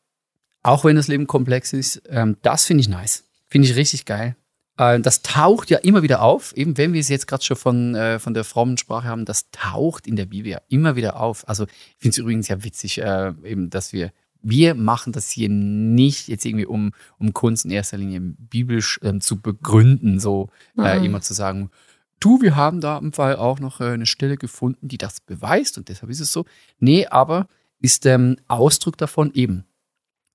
auch 0.65 0.83
wenn 0.83 0.95
das 0.95 1.07
Leben 1.07 1.27
komplex 1.27 1.73
ist, 1.73 2.01
ähm, 2.09 2.37
das 2.41 2.65
finde 2.65 2.81
ich 2.81 2.89
nice. 2.89 3.23
Finde 3.47 3.67
ich 3.67 3.75
richtig 3.75 4.05
geil. 4.05 4.35
Äh, 4.77 4.99
das 4.99 5.21
taucht 5.21 5.69
ja 5.69 5.77
immer 5.77 6.01
wieder 6.01 6.21
auf, 6.21 6.53
eben 6.57 6.77
wenn 6.77 6.93
wir 6.93 6.99
es 6.99 7.09
jetzt 7.09 7.27
gerade 7.27 7.43
schon 7.43 7.57
von, 7.57 7.95
äh, 7.95 8.19
von 8.19 8.33
der 8.33 8.43
frommen 8.43 8.77
Sprache 8.77 9.07
haben, 9.07 9.25
das 9.25 9.49
taucht 9.51 10.07
in 10.07 10.15
der 10.15 10.25
Bibel 10.25 10.51
ja 10.51 10.61
immer 10.67 10.95
wieder 10.95 11.19
auf. 11.19 11.47
Also 11.47 11.65
ich 11.65 11.95
finde 11.99 12.09
es 12.09 12.17
übrigens 12.17 12.47
ja 12.47 12.63
witzig, 12.63 12.99
äh, 12.99 13.33
eben, 13.43 13.69
dass 13.69 13.93
wir, 13.93 14.11
wir 14.41 14.73
machen 14.75 15.13
das 15.13 15.29
hier 15.29 15.49
nicht 15.49 16.27
jetzt 16.27 16.45
irgendwie, 16.45 16.65
um, 16.65 16.91
um 17.19 17.33
Kunst 17.33 17.65
in 17.65 17.71
erster 17.71 17.97
Linie 17.97 18.21
biblisch 18.21 18.99
ähm, 19.03 19.21
zu 19.21 19.39
begründen, 19.41 20.19
so 20.19 20.49
Mhm. 20.75 21.03
immer 21.03 21.21
zu 21.21 21.33
sagen, 21.33 21.69
du, 22.19 22.41
wir 22.41 22.55
haben 22.55 22.81
da 22.81 22.97
im 22.97 23.13
Fall 23.13 23.35
auch 23.35 23.59
noch 23.59 23.81
äh, 23.81 23.85
eine 23.85 24.05
Stelle 24.05 24.37
gefunden, 24.37 24.87
die 24.87 24.97
das 24.97 25.21
beweist 25.21 25.77
und 25.77 25.89
deshalb 25.89 26.09
ist 26.09 26.19
es 26.19 26.31
so. 26.31 26.45
Nee, 26.79 27.05
aber 27.07 27.47
ist 27.79 28.05
ähm, 28.05 28.37
Ausdruck 28.47 28.97
davon 28.97 29.31
eben, 29.33 29.65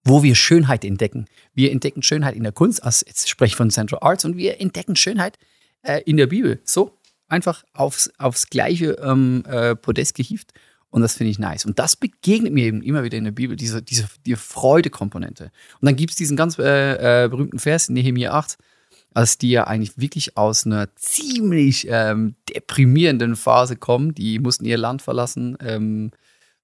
wo 0.04 0.22
wir 0.22 0.34
Schönheit 0.34 0.84
entdecken. 0.84 1.26
Wir 1.54 1.72
entdecken 1.72 2.02
Schönheit 2.02 2.34
in 2.34 2.42
der 2.42 2.52
Kunst, 2.52 2.82
also 2.82 3.04
jetzt 3.06 3.28
spreche 3.28 3.52
ich 3.52 3.56
von 3.56 3.70
Central 3.70 4.00
Arts, 4.02 4.24
und 4.24 4.36
wir 4.36 4.60
entdecken 4.60 4.96
Schönheit 4.96 5.38
äh, 5.82 6.00
in 6.04 6.16
der 6.16 6.26
Bibel. 6.26 6.60
So, 6.64 6.98
einfach 7.28 7.64
aufs, 7.72 8.10
aufs 8.18 8.48
gleiche 8.48 8.92
ähm, 9.02 9.44
äh, 9.46 9.76
Podest 9.76 10.14
gehievt. 10.14 10.52
Und 10.90 11.02
das 11.02 11.14
finde 11.14 11.30
ich 11.30 11.38
nice. 11.38 11.64
Und 11.64 11.78
das 11.78 11.94
begegnet 11.94 12.52
mir 12.52 12.64
eben 12.64 12.82
immer 12.82 13.04
wieder 13.04 13.16
in 13.16 13.24
der 13.24 13.30
Bibel, 13.30 13.56
diese, 13.56 13.80
diese 13.80 14.06
die 14.26 14.34
Freude-Komponente. 14.34 15.52
Und 15.80 15.86
dann 15.86 15.94
gibt 15.94 16.10
es 16.10 16.16
diesen 16.16 16.36
ganz 16.36 16.58
äh, 16.58 17.24
äh, 17.24 17.28
berühmten 17.28 17.60
Vers 17.60 17.88
in 17.88 17.94
Nehemiah 17.94 18.32
8, 18.32 18.58
als 19.14 19.38
die 19.38 19.50
ja 19.50 19.64
eigentlich 19.64 19.98
wirklich 19.98 20.36
aus 20.36 20.66
einer 20.66 20.94
ziemlich 20.96 21.86
ähm, 21.88 22.34
deprimierenden 22.52 23.36
Phase 23.36 23.76
kommen. 23.76 24.14
Die 24.14 24.40
mussten 24.40 24.64
ihr 24.64 24.78
Land 24.78 25.00
verlassen, 25.02 25.56
ähm, 25.60 26.10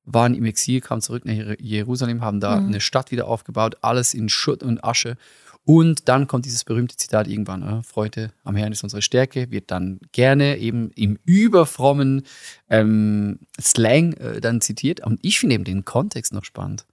waren 0.06 0.34
im 0.34 0.44
Exil, 0.46 0.80
kamen 0.80 1.02
zurück 1.02 1.24
nach 1.26 1.34
Jer- 1.34 1.60
Jerusalem, 1.60 2.22
haben 2.22 2.40
da 2.40 2.60
Mhm. 2.60 2.68
eine 2.68 2.80
Stadt 2.80 3.10
wieder 3.10 3.26
aufgebaut, 3.28 3.76
alles 3.82 4.14
in 4.14 4.28
Schutt 4.28 4.62
und 4.62 4.82
Asche. 4.84 5.16
Und 5.64 6.08
dann 6.08 6.28
kommt 6.28 6.44
dieses 6.46 6.62
berühmte 6.62 6.96
Zitat 6.96 7.26
irgendwann, 7.26 7.62
äh, 7.64 7.82
Freude 7.82 8.30
am 8.44 8.54
Herrn 8.54 8.70
ist 8.70 8.84
unsere 8.84 9.02
Stärke, 9.02 9.50
wird 9.50 9.72
dann 9.72 9.98
gerne 10.12 10.58
eben 10.58 10.90
im 10.94 11.18
überfrommen 11.24 12.22
ähm, 12.70 13.40
Slang 13.60 14.12
äh, 14.14 14.40
dann 14.40 14.60
zitiert. 14.60 15.04
Und 15.04 15.18
ich 15.22 15.40
finde 15.40 15.56
eben 15.56 15.64
den 15.64 15.84
Kontext 15.84 16.32
noch 16.32 16.44
spannend. 16.44 16.86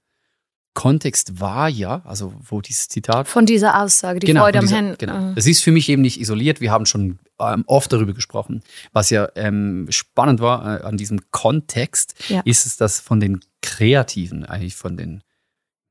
Kontext 0.74 1.40
war 1.40 1.70
ja, 1.70 2.02
also 2.06 2.34
wo 2.42 2.60
dieses 2.62 2.88
Zitat 2.88 3.28
Von 3.28 3.46
dieser 3.46 3.82
Aussage, 3.82 4.20
die 4.20 4.28
Genau, 4.28 4.42
Freude 4.42 4.60
von 4.60 4.66
am 4.66 4.68
dieser- 4.68 4.88
Herrn. 4.88 4.96
Genau. 4.98 5.32
äh, 5.32 5.36
Das 5.36 5.46
ist 5.48 5.62
für 5.64 5.72
mich 5.72 5.88
eben 5.90 6.02
nicht 6.02 6.20
isoliert. 6.20 6.62
Wir 6.62 6.72
haben 6.72 6.86
schon 6.86 7.20
ähm, 7.40 7.64
oft 7.68 7.92
darüber 7.94 8.14
gesprochen. 8.14 8.64
Was 8.92 9.10
ja 9.10 9.28
ähm, 9.36 9.88
spannend 9.90 10.40
war 10.40 10.82
äh, 10.82 10.84
an 10.84 10.98
diesem 10.98 11.20
Kontext, 11.32 12.16
Ja. 12.30 12.42
ist 12.46 12.66
es, 12.66 12.78
dass 12.78 13.00
von 13.00 13.20
den 13.20 13.40
Kreativen, 13.62 14.46
eigentlich 14.46 14.76
von 14.76 14.98
den, 14.98 15.22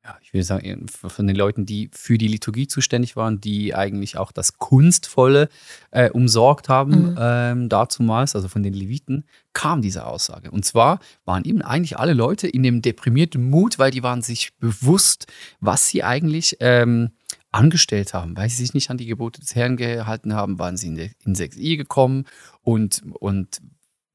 ja, 0.04 0.18
ich 0.21 0.32
würde 0.35 0.42
sagen, 0.42 0.87
von 0.88 1.26
den 1.28 1.37
Leuten, 1.37 1.64
die 1.64 1.88
für 1.92 2.18
die 2.18 2.26
Liturgie 2.26 2.66
zuständig 2.66 3.14
waren, 3.14 3.40
die 3.40 3.73
eigentlich 3.75 4.16
auch 4.16 4.32
das 4.32 4.59
Kunstvolle 4.59 5.49
äh, 5.92 6.11
umsorgt 6.11 6.68
haben, 6.68 7.11
Mhm. 7.12 7.16
ähm, 7.21 7.68
dazumals, 7.68 8.35
also 8.35 8.49
von 8.49 8.64
den 8.64 8.73
Leviten, 8.75 9.25
kam 9.52 9.80
diese 9.80 10.04
Aussage. 10.06 10.50
Und 10.50 10.64
zwar 10.64 10.99
waren 11.25 11.44
eben 11.44 11.62
eigentlich 11.62 11.99
alle 11.99 12.14
Leute 12.14 12.49
in 12.49 12.64
dem 12.64 12.82
deprimierten 12.82 13.49
Mut, 13.49 13.78
weil 13.78 13.92
die 13.92 14.02
waren 14.02 14.23
sich 14.23 14.52
bewusst, 14.59 15.26
was 15.61 15.87
sie 15.88 16.02
eigentlich 16.02 16.56
ähm, 16.59 17.11
angestellt 17.52 18.12
haben, 18.12 18.37
weil 18.37 18.49
sie 18.49 18.56
sich 18.56 18.75
nicht 18.75 18.90
an 18.90 18.97
die 18.99 19.06
Gebote 19.06 19.40
des 19.40 19.54
Herrn 19.54 19.76
gehalten 19.76 20.35
haben, 20.35 20.59
waren 20.59 20.76
sie 20.76 20.88
in 20.88 20.97
der- 20.97 21.11
ins 21.25 21.38
Exil 21.38 21.76
gekommen 21.76 22.25
und, 22.62 23.02
und 23.21 23.61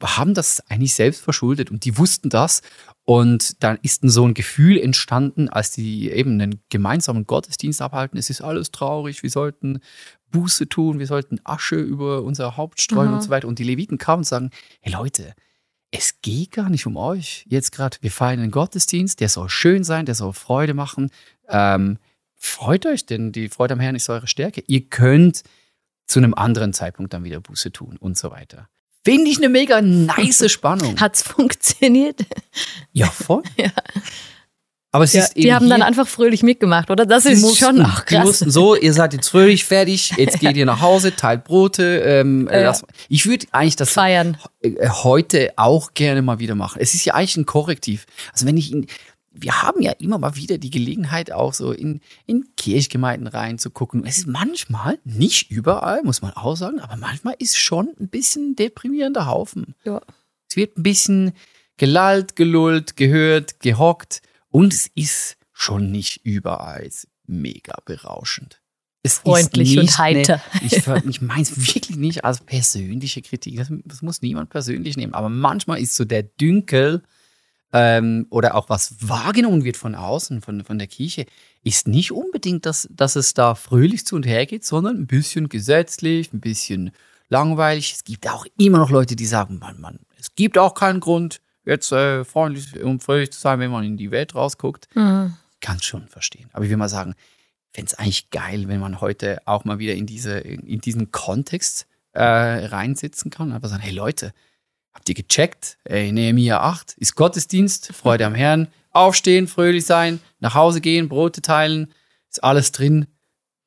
haben 0.03 0.33
das 0.33 0.59
eigentlich 0.69 0.93
selbst 0.95 1.21
verschuldet 1.21 1.71
und 1.71 1.85
die 1.85 1.97
wussten 1.97 2.29
das. 2.29 2.61
Und 3.09 3.63
dann 3.63 3.79
ist 3.83 4.01
so 4.03 4.27
ein 4.27 4.33
Gefühl 4.33 4.77
entstanden, 4.77 5.47
als 5.47 5.71
die 5.71 6.11
eben 6.11 6.33
einen 6.33 6.59
gemeinsamen 6.67 7.25
Gottesdienst 7.25 7.81
abhalten. 7.81 8.19
Es 8.19 8.29
ist 8.29 8.41
alles 8.41 8.71
traurig, 8.71 9.23
wir 9.23 9.29
sollten 9.29 9.79
Buße 10.31 10.67
tun, 10.67 10.99
wir 10.99 11.07
sollten 11.07 11.39
Asche 11.45 11.77
über 11.77 12.23
unser 12.23 12.57
Haupt 12.57 12.81
streuen 12.81 13.07
Mhm. 13.07 13.13
und 13.13 13.21
so 13.21 13.29
weiter. 13.29 13.47
Und 13.47 13.59
die 13.59 13.63
Leviten 13.63 13.97
kamen 13.97 14.19
und 14.19 14.25
sagen, 14.25 14.49
hey 14.81 14.91
Leute, 14.91 15.33
es 15.89 16.19
geht 16.21 16.51
gar 16.51 16.69
nicht 16.69 16.85
um 16.85 16.97
euch. 16.97 17.45
Jetzt 17.47 17.71
gerade, 17.71 17.95
wir 18.01 18.11
feiern 18.11 18.41
einen 18.41 18.51
Gottesdienst, 18.51 19.21
der 19.21 19.29
soll 19.29 19.47
schön 19.47 19.85
sein, 19.85 20.05
der 20.05 20.15
soll 20.15 20.33
Freude 20.33 20.73
machen. 20.73 21.09
Ähm, 21.47 21.99
freut 22.35 22.85
euch, 22.85 23.05
denn 23.05 23.31
die 23.31 23.47
Freude 23.47 23.75
am 23.75 23.79
Herrn 23.79 23.95
ist 23.95 24.09
eure 24.09 24.27
Stärke. 24.27 24.65
Ihr 24.67 24.89
könnt 24.89 25.43
zu 26.07 26.19
einem 26.19 26.33
anderen 26.33 26.73
Zeitpunkt 26.73 27.13
dann 27.13 27.23
wieder 27.23 27.39
Buße 27.39 27.71
tun 27.71 27.95
und 27.95 28.17
so 28.17 28.31
weiter. 28.31 28.67
Finde 29.07 29.29
ich 29.31 29.37
eine 29.37 29.49
mega 29.49 29.81
nice 29.81 30.51
Spannung. 30.51 30.95
Hat's 30.99 31.21
funktioniert? 31.23 32.19
Ja, 32.93 33.07
voll. 33.07 33.43
Ja. 33.57 33.69
Aber 34.93 35.03
es 35.03 35.13
Ja, 35.13 35.23
ist 35.23 35.31
eben 35.35 35.41
die 35.41 35.53
haben 35.53 35.69
dann 35.69 35.81
einfach 35.81 36.07
fröhlich 36.07 36.43
mitgemacht, 36.43 36.89
oder? 36.89 37.05
Das 37.05 37.23
die 37.23 37.31
ist 37.33 37.41
mussten, 37.41 37.57
schon 37.65 37.81
auch 37.85 37.99
Die 38.05 38.15
krass. 38.15 38.25
mussten 38.25 38.49
so, 38.49 38.73
ihr 38.75 38.93
seid 38.93 39.13
jetzt 39.13 39.27
fröhlich 39.29 39.65
fertig, 39.65 40.11
jetzt 40.17 40.39
geht 40.39 40.55
ihr 40.55 40.65
nach 40.65 40.79
Hause, 40.81 41.13
teilt 41.15 41.43
Brote. 41.43 41.99
Ähm, 41.99 42.49
Ja. 42.51 42.61
lasst- 42.61 42.85
ich 43.09 43.25
würde 43.27 43.45
eigentlich 43.51 43.75
das 43.75 43.91
Feiern. 43.91 44.37
äh, 44.61 44.71
heute 44.89 45.51
auch 45.57 45.93
gerne 45.93 46.21
mal 46.21 46.39
wieder 46.39 46.55
machen. 46.55 46.79
Es 46.81 46.93
ist 46.93 47.03
ja 47.05 47.13
eigentlich 47.15 47.35
ein 47.37 47.45
Korrektiv. 47.45 48.05
Also 48.31 48.45
wenn 48.45 48.55
ich 48.57 48.71
in, 48.71 48.87
wir 49.39 49.61
haben 49.61 49.81
ja 49.81 49.91
immer 49.91 50.17
mal 50.17 50.35
wieder 50.35 50.57
die 50.57 50.69
Gelegenheit, 50.69 51.31
auch 51.31 51.53
so 51.53 51.71
in, 51.71 52.01
in 52.25 52.45
Kirchgemeinden 52.55 53.27
reinzugucken. 53.27 54.05
Es 54.05 54.17
ist 54.17 54.27
manchmal, 54.27 54.99
nicht 55.03 55.51
überall, 55.51 56.03
muss 56.03 56.21
man 56.21 56.33
auch 56.33 56.55
sagen, 56.55 56.79
aber 56.79 56.97
manchmal 56.97 57.35
ist 57.39 57.57
schon 57.57 57.89
ein 57.99 58.09
bisschen 58.09 58.55
deprimierender 58.55 59.27
Haufen. 59.27 59.75
Ja. 59.83 60.01
Es 60.49 60.55
wird 60.55 60.77
ein 60.77 60.83
bisschen 60.83 61.33
gelallt, 61.77 62.35
gelullt, 62.35 62.97
gehört, 62.97 63.59
gehockt 63.59 64.21
und 64.49 64.73
es 64.73 64.89
ist 64.95 65.37
schon 65.53 65.91
nicht 65.91 66.25
überall 66.25 66.89
mega 67.25 67.75
berauschend. 67.85 68.61
Es 69.03 69.19
Freundlich 69.19 69.75
ist 69.75 69.79
und 69.79 69.97
heiter. 69.97 70.41
Eine, 70.51 70.65
ich 70.65 70.87
ich 71.09 71.21
meine 71.21 71.43
es 71.43 71.55
wirklich 71.55 71.97
nicht 71.97 72.25
als 72.25 72.41
persönliche 72.41 73.21
Kritik. 73.21 73.57
Das, 73.57 73.71
das 73.85 74.01
muss 74.01 74.21
niemand 74.21 74.49
persönlich 74.49 74.97
nehmen. 74.97 75.13
Aber 75.13 75.29
manchmal 75.29 75.79
ist 75.79 75.95
so 75.95 76.03
der 76.03 76.23
Dünkel 76.23 77.03
ähm, 77.73 78.27
oder 78.29 78.55
auch 78.55 78.69
was 78.69 78.95
wahrgenommen 79.07 79.63
wird 79.63 79.77
von 79.77 79.95
außen, 79.95 80.41
von, 80.41 80.63
von 80.63 80.77
der 80.77 80.87
Kirche, 80.87 81.25
ist 81.63 81.87
nicht 81.87 82.11
unbedingt, 82.11 82.65
dass, 82.65 82.87
dass 82.91 83.15
es 83.15 83.33
da 83.33 83.55
fröhlich 83.55 84.05
zu 84.05 84.15
und 84.15 84.25
her 84.25 84.45
geht, 84.45 84.65
sondern 84.65 84.97
ein 84.97 85.07
bisschen 85.07 85.49
gesetzlich, 85.49 86.31
ein 86.33 86.39
bisschen 86.39 86.91
langweilig. 87.29 87.93
Es 87.93 88.03
gibt 88.03 88.29
auch 88.29 88.45
immer 88.57 88.77
noch 88.77 88.89
Leute, 88.89 89.15
die 89.15 89.25
sagen, 89.25 89.59
Mann, 89.59 89.81
Mann, 89.81 89.99
es 90.17 90.33
gibt 90.35 90.57
auch 90.57 90.73
keinen 90.73 90.99
Grund, 90.99 91.41
jetzt 91.65 91.91
äh, 91.91 92.23
freundlich 92.23 92.81
und 92.81 93.03
fröhlich 93.03 93.31
zu 93.31 93.39
sein, 93.39 93.59
wenn 93.59 93.71
man 93.71 93.83
in 93.83 93.97
die 93.97 94.11
Welt 94.11 94.33
rausguckt. 94.33 94.87
Mhm. 94.95 95.35
Kann 95.59 95.81
schon 95.81 96.07
verstehen. 96.07 96.49
Aber 96.53 96.63
ich 96.63 96.69
will 96.69 96.77
mal 96.77 96.87
sagen, 96.87 97.15
fände 97.73 97.91
es 97.91 97.99
eigentlich 97.99 98.29
geil, 98.29 98.67
wenn 98.67 98.79
man 98.79 99.01
heute 99.01 99.39
auch 99.45 99.65
mal 99.65 99.79
wieder 99.79 99.93
in, 99.93 100.05
diese, 100.05 100.37
in 100.39 100.79
diesen 100.79 101.11
Kontext 101.11 101.87
äh, 102.13 102.23
reinsitzen 102.23 103.29
kann 103.29 103.49
und 103.49 103.55
einfach 103.55 103.69
sagen, 103.69 103.83
hey 103.83 103.93
Leute, 103.93 104.33
habt 104.97 105.09
ihr 105.09 105.15
gecheckt? 105.15 105.77
Ey, 105.83 106.11
Nehemiah 106.11 106.59
8 106.59 106.95
ist 106.97 107.15
Gottesdienst, 107.15 107.93
Freude 107.93 108.25
am 108.25 108.33
Herrn, 108.33 108.67
aufstehen, 108.91 109.47
fröhlich 109.47 109.85
sein, 109.85 110.19
nach 110.39 110.55
Hause 110.55 110.81
gehen, 110.81 111.07
Brote 111.07 111.43
teilen, 111.43 111.93
ist 112.31 112.43
alles 112.43 112.71
drin, 112.71 113.05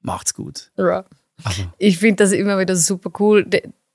macht's 0.00 0.34
gut. 0.34 0.72
Ja. 0.76 1.04
Also, 1.44 1.62
Ich 1.78 1.98
finde 1.98 2.24
das 2.24 2.32
immer 2.32 2.58
wieder 2.58 2.74
super 2.74 3.12
cool, 3.20 3.48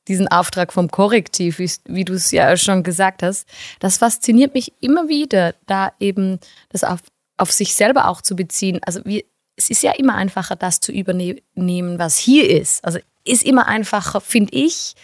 diesen 0.08 0.30
Auftrag 0.30 0.72
vom 0.72 0.89
Korrektiv, 0.89 1.60
wie, 1.60 1.70
wie 1.86 2.06
du 2.06 2.13
es 2.13 2.32
ja 2.32 2.56
schon 2.56 2.84
gesagt 2.84 3.22
hast. 3.22 3.50
Das 3.80 3.98
fasziniert 3.98 4.54
mich 4.54 4.72
immer 4.80 5.10
wieder, 5.10 5.56
da 5.65 5.92
eben 6.00 6.39
das 6.70 6.86
auf, 6.86 7.01
auf 7.36 7.51
sich 7.51 7.75
selber 7.75 8.08
auch 8.08 8.22
zu 8.22 8.38
beziehen. 8.38 8.80
Also 8.86 9.01
wir, 9.04 9.25
es 9.58 9.70
ist 9.70 9.84
ja 9.84 9.92
immer 9.92 10.15
einfacher, 10.15 10.56
das 10.56 10.80
zu 10.80 10.94
übernehmen, 10.94 12.00
was 12.00 12.18
hier 12.18 12.50
ist. 12.50 12.86
Also 12.86 13.00
ist 13.25 13.44
immer 13.44 13.68
einfacher, 13.68 14.22
finde 14.22 14.56
ich, 14.56 14.96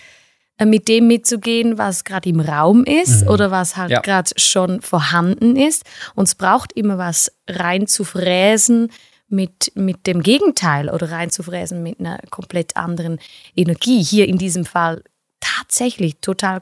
mit 0.65 0.87
dem 0.87 1.07
mitzugehen, 1.07 1.77
was 1.77 2.03
gerade 2.03 2.29
im 2.29 2.39
Raum 2.39 2.83
ist 2.83 3.27
oder 3.27 3.51
was 3.51 3.77
halt 3.77 3.91
Ja. 3.91 3.99
gerade 4.01 4.29
schon 4.37 4.81
vorhanden 4.81 5.55
ist. 5.55 5.83
Und 6.15 6.27
es 6.27 6.35
braucht 6.35 6.73
immer 6.73 6.97
was 6.97 7.31
rein 7.49 7.87
zu 7.87 8.03
fräsen 8.03 8.91
mit, 9.27 9.71
mit 9.75 10.07
dem 10.07 10.21
Gegenteil 10.21 10.89
oder 10.89 11.11
rein 11.11 11.29
zu 11.29 11.41
fräsen 11.43 11.81
mit 11.83 11.99
einer 11.99 12.19
komplett 12.29 12.75
anderen 12.77 13.19
Energie. 13.55 14.03
Hier 14.03 14.27
in 14.27 14.37
diesem 14.37 14.65
Fall 14.65 15.03
tatsächlich 15.39 16.17
total 16.21 16.61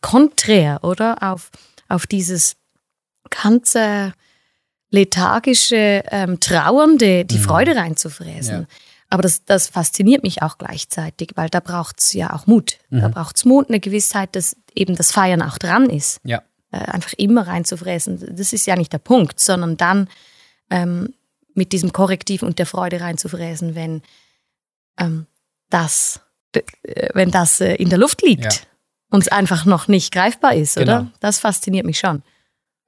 konträr, 0.00 0.80
oder? 0.82 1.22
Auf, 1.22 1.50
auf 1.88 2.06
dieses 2.06 2.56
ganze 3.30 4.12
lethargische 4.90 6.02
ähm, 6.10 6.40
Trauernde 6.40 7.24
die 7.24 7.38
Freude 7.38 7.76
reinzufräsen. 7.76 8.60
Ja. 8.62 8.66
Aber 9.10 9.22
das, 9.22 9.44
das 9.44 9.68
fasziniert 9.68 10.22
mich 10.22 10.42
auch 10.42 10.58
gleichzeitig, 10.58 11.30
weil 11.34 11.48
da 11.48 11.60
braucht's 11.60 12.12
ja 12.12 12.34
auch 12.34 12.46
Mut. 12.46 12.78
Da 12.90 13.08
braucht's 13.08 13.44
Mut, 13.46 13.68
eine 13.68 13.80
Gewissheit, 13.80 14.36
dass 14.36 14.54
eben 14.74 14.96
das 14.96 15.12
Feiern 15.12 15.40
auch 15.40 15.56
dran 15.56 15.88
ist. 15.88 16.20
Ja. 16.24 16.42
Äh, 16.70 16.78
einfach 16.78 17.14
immer 17.14 17.46
reinzufräsen. 17.46 18.36
Das 18.36 18.52
ist 18.52 18.66
ja 18.66 18.76
nicht 18.76 18.92
der 18.92 18.98
Punkt, 18.98 19.40
sondern 19.40 19.78
dann 19.78 20.08
ähm, 20.70 21.14
mit 21.54 21.72
diesem 21.72 21.92
Korrektiv 21.92 22.42
und 22.42 22.58
der 22.58 22.66
Freude 22.66 23.00
reinzufräsen, 23.00 23.74
wenn 23.74 24.02
ähm, 24.98 25.26
das, 25.70 26.20
äh, 26.52 26.60
wenn 27.14 27.30
das 27.30 27.62
äh, 27.62 27.74
in 27.76 27.88
der 27.88 27.98
Luft 27.98 28.20
liegt 28.22 28.44
Ja. 28.44 28.50
und 29.10 29.22
es 29.22 29.28
einfach 29.28 29.64
noch 29.64 29.88
nicht 29.88 30.12
greifbar 30.12 30.54
ist, 30.54 30.76
oder? 30.76 30.98
Genau. 30.98 31.10
Das 31.20 31.38
fasziniert 31.38 31.86
mich 31.86 31.98
schon. 31.98 32.22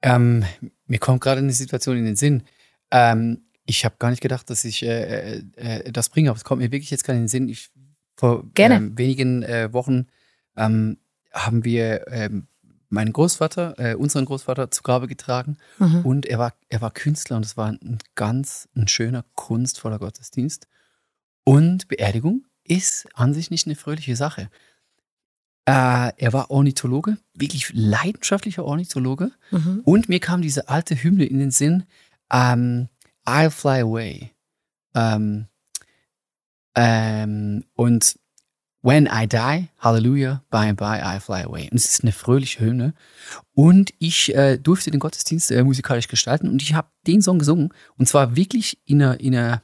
Ähm, 0.03 0.45
mir 0.85 0.99
kommt 0.99 1.21
gerade 1.21 1.39
eine 1.39 1.53
Situation 1.53 1.97
in 1.97 2.05
den 2.05 2.15
Sinn. 2.15 2.43
Ähm, 2.91 3.45
ich 3.71 3.85
habe 3.85 3.95
gar 3.99 4.09
nicht 4.09 4.21
gedacht, 4.21 4.49
dass 4.49 4.65
ich 4.65 4.83
äh, 4.83 5.37
äh, 5.37 5.43
äh, 5.55 5.91
das 5.91 6.09
bringe, 6.09 6.29
aber 6.29 6.37
es 6.37 6.43
kommt 6.43 6.61
mir 6.61 6.71
wirklich 6.71 6.91
jetzt 6.91 7.03
gerade 7.03 7.17
in 7.17 7.23
den 7.23 7.29
Sinn. 7.29 7.49
Ich, 7.49 7.69
vor. 8.17 8.43
Ähm, 8.75 8.97
wenigen 8.97 9.43
äh, 9.43 9.71
Wochen 9.73 10.07
ähm, 10.57 10.97
haben 11.31 11.63
wir 11.63 12.05
ähm, 12.09 12.47
meinen 12.89 13.13
Großvater, 13.13 13.75
äh, 13.79 13.95
unseren 13.95 14.25
Großvater 14.25 14.69
zu 14.69 14.83
Grabe 14.83 15.07
getragen 15.07 15.57
Mhm. 15.79 16.01
und 16.01 16.25
er 16.25 16.37
war, 16.37 16.53
er 16.67 16.81
war 16.81 16.91
Künstler 16.91 17.37
und 17.37 17.45
es 17.45 17.55
war 17.55 17.69
ein 17.69 17.99
ganz 18.15 18.67
ein 18.75 18.87
schöner, 18.89 19.23
kunstvoller 19.35 19.97
Gottesdienst. 19.99 20.67
Und 21.45 21.87
Beerdigung 21.87 22.43
ist 22.65 23.07
an 23.13 23.33
sich 23.33 23.49
nicht 23.49 23.65
eine 23.65 23.75
fröhliche 23.75 24.15
Sache. 24.17 24.49
Äh, 25.65 26.11
er 26.17 26.33
war 26.33 26.51
Ornithologe, 26.51 27.17
wirklich 27.33 27.71
leidenschaftlicher 27.73 28.65
Ornithologe. 28.65 29.31
Mhm. 29.51 29.81
Und 29.85 30.09
mir 30.09 30.19
kam 30.19 30.41
diese 30.41 30.67
alte 30.67 31.01
Hymne 31.01 31.25
in 31.25 31.39
den 31.39 31.51
Sinn, 31.51 31.83
ähm, 32.31 32.89
I'll 33.31 33.49
Fly 33.49 33.81
Away. 33.81 34.31
Ähm, 34.93 35.47
ähm, 36.75 37.63
und 37.75 38.19
When 38.83 39.07
I 39.11 39.27
Die, 39.27 39.69
Hallelujah, 39.77 40.43
Bye 40.49 40.73
Bye, 40.73 41.01
I 41.03 41.19
Fly 41.19 41.43
Away. 41.43 41.69
Und 41.69 41.77
es 41.77 41.85
ist 41.85 42.03
eine 42.03 42.11
fröhliche 42.11 42.61
Hymne. 42.61 42.93
Und 43.53 43.93
ich 43.99 44.33
äh, 44.35 44.57
durfte 44.57 44.89
den 44.89 44.99
Gottesdienst 44.99 45.51
äh, 45.51 45.63
musikalisch 45.63 46.07
gestalten 46.07 46.49
und 46.49 46.61
ich 46.63 46.73
habe 46.73 46.89
den 47.05 47.21
Song 47.21 47.37
gesungen. 47.39 47.69
Und 47.97 48.07
zwar 48.07 48.35
wirklich 48.35 48.79
in 48.85 49.01
einer, 49.03 49.19
in 49.19 49.35
einer, 49.35 49.61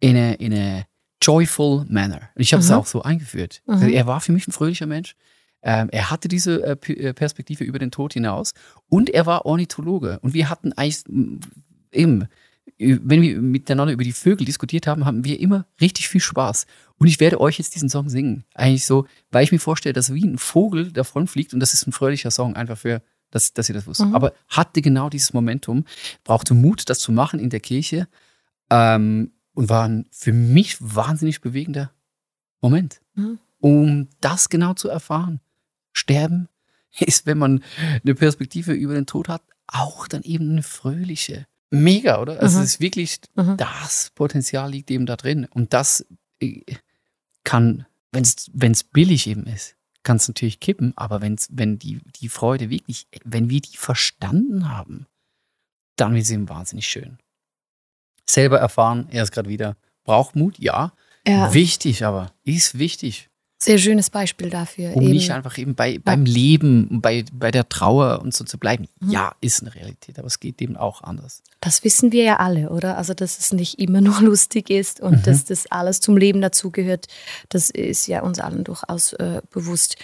in 0.00 0.16
einer, 0.16 0.40
in 0.40 0.52
einer 0.52 0.86
joyful 1.22 1.86
manner. 1.88 2.28
Und 2.34 2.42
ich 2.42 2.52
habe 2.52 2.60
es 2.62 2.68
Mhm. 2.70 2.74
auch 2.74 2.86
so 2.86 3.02
eingeführt. 3.02 3.62
Mhm. 3.66 3.74
Also 3.74 3.86
er 3.86 4.06
war 4.06 4.20
für 4.20 4.32
mich 4.32 4.48
ein 4.48 4.52
fröhlicher 4.52 4.86
Mensch. 4.86 5.14
Ähm, 5.62 5.88
er 5.92 6.10
hatte 6.10 6.28
diese 6.28 6.62
äh, 6.62 6.92
äh, 6.92 7.14
Perspektive 7.14 7.64
über 7.64 7.78
den 7.78 7.90
Tod 7.92 8.12
hinaus 8.14 8.52
und 8.88 9.08
er 9.10 9.24
war 9.26 9.46
Ornithologe. 9.46 10.18
Und 10.20 10.34
wir 10.34 10.50
hatten 10.50 10.72
eigentlich 10.72 11.04
eben, 11.92 12.26
wenn 12.78 13.22
wir 13.22 13.40
miteinander 13.40 13.92
über 13.92 14.04
die 14.04 14.12
Vögel 14.12 14.44
diskutiert 14.44 14.86
haben, 14.86 15.04
haben 15.04 15.24
wir 15.24 15.38
immer 15.40 15.66
richtig 15.80 16.08
viel 16.08 16.20
Spaß. 16.20 16.66
Und 16.98 17.06
ich 17.06 17.20
werde 17.20 17.40
euch 17.40 17.58
jetzt 17.58 17.74
diesen 17.74 17.88
Song 17.88 18.08
singen. 18.08 18.44
Eigentlich 18.54 18.86
so, 18.86 19.06
weil 19.30 19.44
ich 19.44 19.52
mir 19.52 19.58
vorstelle, 19.58 19.92
dass 19.92 20.12
wie 20.12 20.24
ein 20.24 20.38
Vogel 20.38 20.92
davon 20.92 21.26
fliegt 21.26 21.54
und 21.54 21.60
das 21.60 21.74
ist 21.74 21.86
ein 21.86 21.92
fröhlicher 21.92 22.30
Song, 22.30 22.56
einfach 22.56 22.78
für, 22.78 23.02
dass, 23.30 23.52
dass 23.52 23.68
ihr 23.68 23.74
das 23.74 23.86
wusstet. 23.86 24.08
Mhm. 24.08 24.14
Aber 24.14 24.32
hatte 24.48 24.82
genau 24.82 25.08
dieses 25.08 25.32
Momentum, 25.32 25.84
brauchte 26.24 26.54
Mut, 26.54 26.88
das 26.88 26.98
zu 26.98 27.12
machen 27.12 27.38
in 27.38 27.50
der 27.50 27.60
Kirche 27.60 28.08
ähm, 28.70 29.32
und 29.52 29.68
war 29.68 29.88
ein 29.88 30.06
für 30.10 30.32
mich 30.32 30.76
wahnsinnig 30.80 31.40
bewegender 31.40 31.92
Moment, 32.60 33.00
Mhm. 33.14 33.38
um 33.60 34.08
das 34.20 34.48
genau 34.48 34.72
zu 34.74 34.88
erfahren. 34.88 35.40
Sterben 35.92 36.48
ist, 36.98 37.26
wenn 37.26 37.38
man 37.38 37.62
eine 38.02 38.14
Perspektive 38.14 38.72
über 38.72 38.94
den 38.94 39.06
Tod 39.06 39.28
hat, 39.28 39.42
auch 39.66 40.08
dann 40.08 40.22
eben 40.22 40.50
eine 40.50 40.62
fröhliche. 40.62 41.46
Mega, 41.74 42.20
oder? 42.20 42.40
Also 42.40 42.58
Mhm. 42.58 42.64
es 42.64 42.70
ist 42.74 42.80
wirklich, 42.80 43.20
Mhm. 43.34 43.56
das 43.56 44.10
Potenzial 44.14 44.70
liegt 44.70 44.90
eben 44.90 45.06
da 45.06 45.16
drin. 45.16 45.46
Und 45.46 45.72
das 45.72 46.06
äh, 46.40 46.60
kann, 47.44 47.86
wenn 48.12 48.22
es 48.72 48.84
billig 48.84 49.26
eben 49.26 49.46
ist, 49.46 49.76
kann 50.02 50.16
es 50.18 50.28
natürlich 50.28 50.60
kippen, 50.60 50.92
aber 50.96 51.20
wenn's, 51.22 51.48
wenn 51.50 51.78
die, 51.78 52.00
die 52.20 52.28
Freude 52.28 52.68
wirklich, 52.70 53.06
wenn 53.24 53.48
wir 53.50 53.60
die 53.60 53.76
verstanden 53.76 54.68
haben, 54.68 55.06
dann 55.96 56.14
wird 56.14 56.26
sie 56.26 56.34
eben 56.34 56.48
wahnsinnig 56.48 56.86
schön. 56.86 57.18
Selber 58.28 58.58
erfahren, 58.58 59.08
er 59.10 59.22
ist 59.22 59.32
gerade 59.32 59.48
wieder, 59.48 59.76
braucht 60.04 60.36
Mut, 60.36 60.58
ja. 60.58 60.92
Ja, 61.26 61.54
Wichtig 61.54 62.04
aber, 62.04 62.32
ist 62.44 62.78
wichtig, 62.78 63.30
sehr 63.64 63.78
schönes 63.78 64.10
Beispiel 64.10 64.50
dafür. 64.50 64.94
um 64.94 65.02
eben. 65.02 65.12
nicht 65.12 65.30
einfach 65.30 65.56
eben 65.58 65.74
bei, 65.74 65.98
beim 65.98 66.24
Leben, 66.24 67.00
bei, 67.00 67.24
bei 67.32 67.50
der 67.50 67.68
Trauer 67.68 68.20
und 68.22 68.34
so 68.34 68.44
zu 68.44 68.58
bleiben. 68.58 68.86
Ja, 69.06 69.34
ist 69.40 69.62
eine 69.62 69.74
Realität, 69.74 70.18
aber 70.18 70.26
es 70.26 70.40
geht 70.40 70.60
eben 70.62 70.76
auch 70.76 71.02
anders. 71.02 71.42
Das 71.60 71.82
wissen 71.84 72.12
wir 72.12 72.24
ja 72.24 72.36
alle, 72.36 72.70
oder? 72.70 72.96
Also, 72.98 73.14
dass 73.14 73.38
es 73.38 73.52
nicht 73.52 73.78
immer 73.78 74.00
nur 74.02 74.20
lustig 74.20 74.70
ist 74.70 75.00
und 75.00 75.14
Mhm. 75.18 75.22
dass 75.22 75.44
das 75.44 75.66
alles 75.70 76.00
zum 76.00 76.16
Leben 76.16 76.40
dazugehört, 76.40 77.06
das 77.48 77.70
ist 77.70 78.06
ja 78.06 78.22
uns 78.22 78.38
allen 78.38 78.64
durchaus 78.64 79.12
äh, 79.14 79.40
bewusst. 79.50 79.96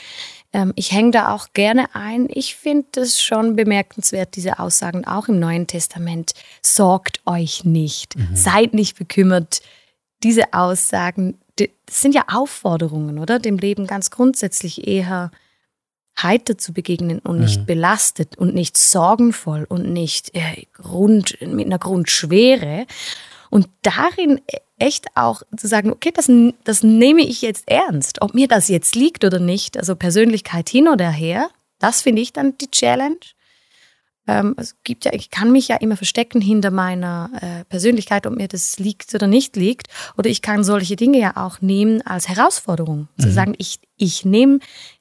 Ähm, 0.53 0.73
ich 0.75 0.90
hänge 0.92 1.11
da 1.12 1.33
auch 1.35 1.49
gerne 1.53 1.94
ein. 1.94 2.27
Ich 2.31 2.57
finde 2.57 3.01
es 3.03 3.23
schon 3.23 3.55
bemerkenswert, 3.57 4.35
diese 4.37 4.59
Aussagen 4.59 5.05
auch 5.07 5.29
im 5.29 5.38
Neuen 5.38 5.66
Testament. 5.66 6.33
Sorgt 6.62 7.20
euch 7.27 7.64
nicht, 7.64 8.16
Mhm. 8.16 8.35
seid 8.35 8.75
nicht 8.75 8.99
bekümmert. 8.99 9.61
Diese 10.23 10.53
Aussagen, 10.53 11.38
das 11.87 12.01
sind 12.01 12.14
ja 12.14 12.25
Aufforderungen, 12.29 13.18
oder? 13.18 13.38
Dem 13.38 13.59
Leben 13.59 13.87
ganz 13.87 14.11
grundsätzlich 14.11 14.87
eher 14.87 15.31
heiter 16.23 16.59
zu 16.59 16.73
begegnen 16.73 17.20
und 17.20 17.40
nicht 17.40 17.66
belastet 17.66 18.37
und 18.37 18.55
nicht 18.55 18.77
sorgenvoll 18.77 19.64
und 19.68 19.90
nicht 19.90 20.35
äh, 20.35 20.66
Grund, 20.73 21.38
mit 21.40 21.66
einer 21.66 21.79
Grundschwere. 21.79 22.87
Und 23.49 23.68
darin 23.83 24.40
echt 24.79 25.07
auch 25.14 25.42
zu 25.57 25.66
sagen, 25.66 25.90
okay, 25.90 26.11
das, 26.14 26.31
das 26.64 26.83
nehme 26.83 27.23
ich 27.23 27.42
jetzt 27.42 27.68
ernst. 27.68 28.23
Ob 28.23 28.35
mir 28.35 28.49
das 28.49 28.68
jetzt 28.68 28.94
liegt 28.94 29.25
oder 29.25 29.38
nicht, 29.38 29.77
also 29.77 29.96
Persönlichkeit 29.96 30.68
hin 30.68 30.88
oder 30.88 31.11
her, 31.11 31.49
das 31.79 32.03
finde 32.03 32.23
ich 32.23 32.33
dann 32.33 32.57
die 32.59 32.70
Challenge. 32.70 33.18
Ähm, 34.26 34.54
es 34.59 34.76
gibt 34.85 35.04
ja, 35.04 35.12
ich 35.12 35.30
kann 35.30 35.50
mich 35.50 35.68
ja 35.68 35.76
immer 35.76 35.96
verstecken 35.96 36.40
hinter 36.40 36.70
meiner 36.70 37.30
äh, 37.40 37.64
Persönlichkeit, 37.64 38.26
ob 38.26 38.37
mir 38.37 38.48
das 38.48 38.78
liegt 38.78 39.14
oder 39.14 39.26
nicht 39.26 39.56
liegt. 39.56 39.88
Oder 40.16 40.30
ich 40.30 40.42
kann 40.42 40.62
solche 40.64 40.96
Dinge 40.96 41.18
ja 41.18 41.37
auch 41.37 41.61
nehmen 41.61 42.02
als 42.02 42.28
Herausforderung. 42.28 43.09
Zu 43.18 43.30
sagen, 43.30 43.54
ich, 43.59 43.80
ich 43.96 44.24
nehme 44.24 44.59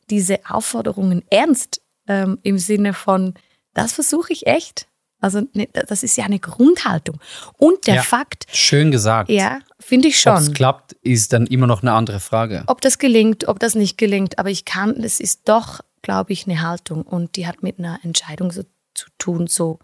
diese 0.10 0.40
Aufforderungen 0.48 1.24
ernst 1.30 1.82
ähm, 2.08 2.40
im 2.44 2.58
Sinne 2.58 2.94
von, 2.94 3.34
das 3.74 3.94
versuche 3.94 4.34
ich 4.34 4.48
echt. 4.48 4.88
Also 5.22 5.42
ne, 5.54 5.68
das 5.88 6.02
ist 6.04 6.16
ja 6.16 6.24
eine 6.24 6.40
Grundhaltung. 6.40 7.20
Und 7.58 7.88
der 7.88 7.96
Ja. 7.96 8.02
Fakt, 8.04 8.46
Schön 8.52 8.90
gesagt. 8.90 9.30
ja, 9.30 9.60
finde 9.80 10.08
ich 10.08 10.26
Ob 10.28 10.38
es 10.38 10.46
schon. 10.46 10.54
klappt, 10.54 10.94
ist 11.02 11.34
dann 11.34 11.46
immer 11.46 11.68
noch 11.68 11.82
eine 11.82 11.92
andere 11.92 12.22
Frage. 12.22 12.64
Ob 12.68 12.80
das 12.82 12.98
gelingt, 13.00 13.48
ob 13.50 13.60
das 13.60 13.76
nicht 13.76 13.98
gelingt, 13.98 14.40
aber 14.40 14.50
ich 14.50 14.64
kann, 14.64 14.92
es 15.04 15.20
ist 15.20 15.42
doch, 15.50 15.82
glaube 16.02 16.32
ich, 16.32 16.48
eine 16.48 16.62
Haltung 16.62 17.02
und 17.04 17.36
die 17.36 17.48
hat 17.48 17.62
mit 17.64 17.80
einer 17.80 18.00
Entscheidung 18.04 18.52
so 18.52 18.64
zu 19.00 19.08
tun, 19.18 19.48
so, 19.48 19.80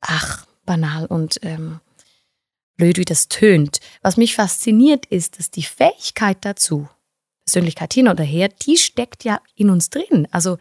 ach, 0.00 0.46
banal 0.66 1.06
und 1.06 1.38
ähm, 1.42 1.80
blöd, 2.76 2.98
wie 2.98 3.04
das 3.04 3.28
tönt. 3.28 3.80
Was 4.02 4.16
mich 4.16 4.34
fasziniert, 4.34 5.06
ist, 5.06 5.38
dass 5.38 5.50
die 5.50 5.62
Fähigkeit 5.62 6.38
dazu, 6.42 6.88
Persönlichkeit 7.44 7.92
hin 7.94 8.08
oder 8.08 8.24
her, 8.24 8.48
die 8.48 8.76
steckt 8.76 9.24
ja 9.24 9.40
in 9.54 9.70
uns 9.70 9.90
drin. 9.90 10.28
Also 10.30 10.58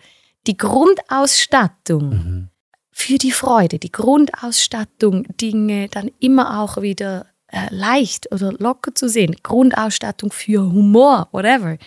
die 0.47 0.57
Grundausstattung 0.57 2.09
Mhm. 2.09 2.49
für 2.91 3.17
die 3.17 3.31
Freude, 3.31 3.79
die 3.79 3.91
Grundausstattung, 3.91 5.25
Dinge 5.39 5.87
dann 5.89 6.09
immer 6.19 6.61
auch 6.61 6.81
wieder 6.81 7.25
äh, 7.51 7.67
leicht 7.73 8.31
oder 8.31 8.53
locker 8.53 8.93
zu 8.95 9.07
sehen, 9.09 9.35
Grundausstattung 9.43 10.31
für 10.31 10.61
Humor, 10.71 11.27
whatever. 11.31 11.77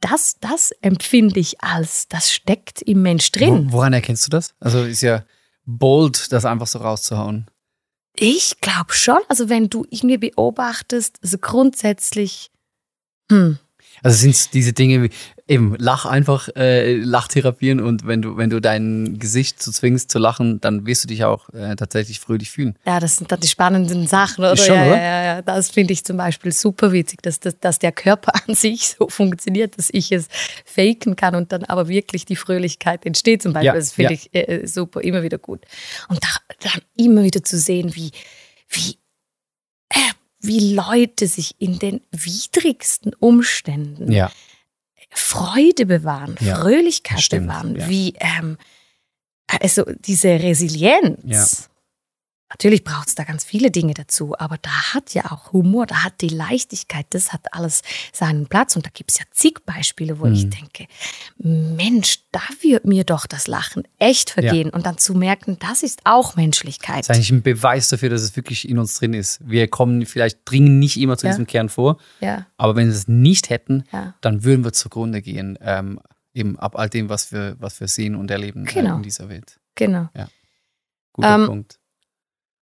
Das, 0.00 0.36
das 0.40 0.72
empfinde 0.82 1.40
ich 1.40 1.62
als, 1.62 2.06
das 2.08 2.32
steckt 2.32 2.82
im 2.82 3.02
Mensch 3.02 3.32
drin. 3.32 3.68
Wo, 3.72 3.78
woran 3.78 3.92
erkennst 3.94 4.26
du 4.26 4.30
das? 4.30 4.54
Also 4.60 4.82
ist 4.84 5.00
ja 5.02 5.24
bold, 5.66 6.32
das 6.32 6.44
einfach 6.44 6.66
so 6.66 6.78
rauszuhauen. 6.78 7.50
Ich 8.18 8.60
glaube 8.60 8.94
schon, 8.94 9.18
also 9.28 9.50
wenn 9.50 9.68
du 9.68 9.84
irgendwie 9.90 10.16
beobachtest, 10.16 11.18
also 11.22 11.36
grundsätzlich, 11.38 12.50
hm, 13.30 13.58
Also 14.02 14.18
sind 14.18 14.34
es 14.34 14.50
diese 14.50 14.72
Dinge 14.72 15.02
wie 15.02 15.10
eben 15.48 15.76
lach 15.78 16.06
einfach, 16.06 16.48
äh, 16.56 16.96
Lachtherapien 16.96 17.80
und 17.80 18.06
wenn 18.06 18.20
du, 18.20 18.36
wenn 18.36 18.50
du 18.50 18.60
dein 18.60 19.18
Gesicht 19.18 19.62
zu 19.62 19.70
zwingst 19.70 20.10
zu 20.10 20.18
lachen, 20.18 20.60
dann 20.60 20.86
wirst 20.86 21.04
du 21.04 21.08
dich 21.08 21.24
auch 21.24 21.48
äh, 21.50 21.76
tatsächlich 21.76 22.18
fröhlich 22.18 22.50
fühlen. 22.50 22.76
ja, 22.84 22.98
das 22.98 23.16
sind 23.16 23.30
dann 23.30 23.38
die 23.38 23.46
spannenden 23.46 24.06
Sachen, 24.08 24.44
oder? 24.44 24.56
Schon, 24.56 24.74
ja, 24.74 24.86
oder? 24.86 24.96
ja, 24.96 25.02
ja, 25.02 25.24
ja, 25.24 25.42
das 25.42 25.70
finde 25.70 25.92
ich 25.92 26.04
zum 26.04 26.16
Beispiel 26.16 26.52
super 26.52 26.90
witzig, 26.92 27.22
dass, 27.22 27.38
dass, 27.38 27.58
dass 27.60 27.78
der 27.78 27.92
Körper 27.92 28.32
an 28.48 28.54
sich 28.54 28.88
so 28.88 29.08
funktioniert, 29.08 29.78
dass 29.78 29.88
ich 29.92 30.10
es 30.10 30.28
faken 30.64 31.14
kann 31.14 31.36
und 31.36 31.52
dann 31.52 31.64
aber 31.64 31.88
wirklich 31.88 32.24
die 32.24 32.36
Fröhlichkeit 32.36 33.06
entsteht 33.06 33.42
zum 33.42 33.52
Beispiel. 33.52 33.66
Ja, 33.66 33.74
das 33.74 33.92
finde 33.92 34.14
ja. 34.14 34.20
ich 34.32 34.48
äh, 34.48 34.66
super, 34.66 35.00
immer 35.02 35.22
wieder 35.22 35.38
gut. 35.38 35.64
Und 36.08 36.22
da, 36.22 36.28
dann 36.60 36.82
immer 36.96 37.22
wieder 37.22 37.44
zu 37.44 37.56
sehen, 37.58 37.94
wie, 37.94 38.10
wie, 38.68 38.98
äh, 39.90 40.12
wie 40.46 40.74
Leute 40.74 41.26
sich 41.26 41.54
in 41.58 41.78
den 41.78 42.00
widrigsten 42.10 43.12
Umständen 43.14 44.10
Ja. 44.12 44.30
Freude 45.10 45.86
bewahren, 45.86 46.36
Ja, 46.40 46.56
Fröhlichkeit 46.60 47.20
stimmt, 47.20 47.46
bewahren, 47.48 47.76
ja. 47.76 47.88
wie 47.88 48.14
ähm, 48.18 48.58
also 49.46 49.84
diese 50.00 50.28
Resilienz. 50.28 51.68
Ja. 52.56 52.68
Natürlich 52.70 52.84
braucht 52.84 53.08
es 53.08 53.14
da 53.14 53.24
ganz 53.24 53.44
viele 53.44 53.70
Dinge 53.70 53.92
dazu, 53.94 54.34
aber 54.38 54.56
da 54.58 54.70
hat 54.94 55.12
ja 55.14 55.30
auch 55.30 55.52
Humor, 55.52 55.86
da 55.86 56.04
hat 56.04 56.20
die 56.20 56.28
Leichtigkeit, 56.28 57.06
das 57.10 57.32
hat 57.32 57.52
alles 57.52 57.82
seinen 58.12 58.46
Platz. 58.46 58.76
Und 58.76 58.86
da 58.86 58.90
gibt 58.92 59.10
es 59.10 59.18
ja 59.18 59.24
zig 59.30 59.64
Beispiele, 59.66 60.18
wo 60.20 60.26
Mhm. 60.26 60.32
ich 60.32 60.50
denke, 60.50 60.86
Mensch, 61.38 62.20
da 62.32 62.40
wird 62.62 62.84
mir 62.86 63.04
doch 63.04 63.26
das 63.26 63.46
Lachen 63.46 63.82
echt 63.98 64.30
vergehen. 64.30 64.70
Und 64.70 64.86
dann 64.86 64.98
zu 64.98 65.14
merken, 65.14 65.58
das 65.60 65.82
ist 65.82 66.00
auch 66.04 66.36
Menschlichkeit. 66.36 67.00
Das 67.00 67.08
ist 67.08 67.10
eigentlich 67.16 67.30
ein 67.32 67.42
Beweis 67.42 67.88
dafür, 67.88 68.08
dass 68.10 68.22
es 68.22 68.36
wirklich 68.36 68.68
in 68.68 68.78
uns 68.78 68.94
drin 68.98 69.14
ist. 69.14 69.38
Wir 69.46 69.68
kommen 69.68 70.06
vielleicht, 70.06 70.38
dringen 70.44 70.78
nicht 70.78 70.96
immer 70.98 71.16
zu 71.18 71.26
Ja. 71.26 71.32
diesem 71.32 71.46
Kern 71.46 71.68
vor, 71.68 71.98
Ja, 72.20 72.46
aber 72.56 72.76
wenn 72.76 72.86
wir 72.88 72.94
es 72.94 73.08
nicht 73.08 73.50
hätten, 73.50 73.84
ja. 73.92 74.14
dann 74.20 74.44
würden 74.44 74.64
wir 74.64 74.72
zugrunde 74.72 75.20
gehen. 75.22 75.58
Ähm, 75.60 76.00
eben 76.34 76.58
ab 76.58 76.76
all 76.78 76.88
dem, 76.90 77.08
was 77.08 77.32
wir, 77.32 77.56
was 77.60 77.80
wir 77.80 77.88
sehen 77.88 78.14
und 78.14 78.30
erleben 78.30 78.66
äh, 78.66 78.72
Genau. 78.72 78.96
in 78.96 79.02
dieser 79.02 79.28
Welt. 79.28 79.58
Genau. 79.74 80.08
Guter 81.12 81.34
Ähm, 81.34 81.46
Punkt. 81.46 81.78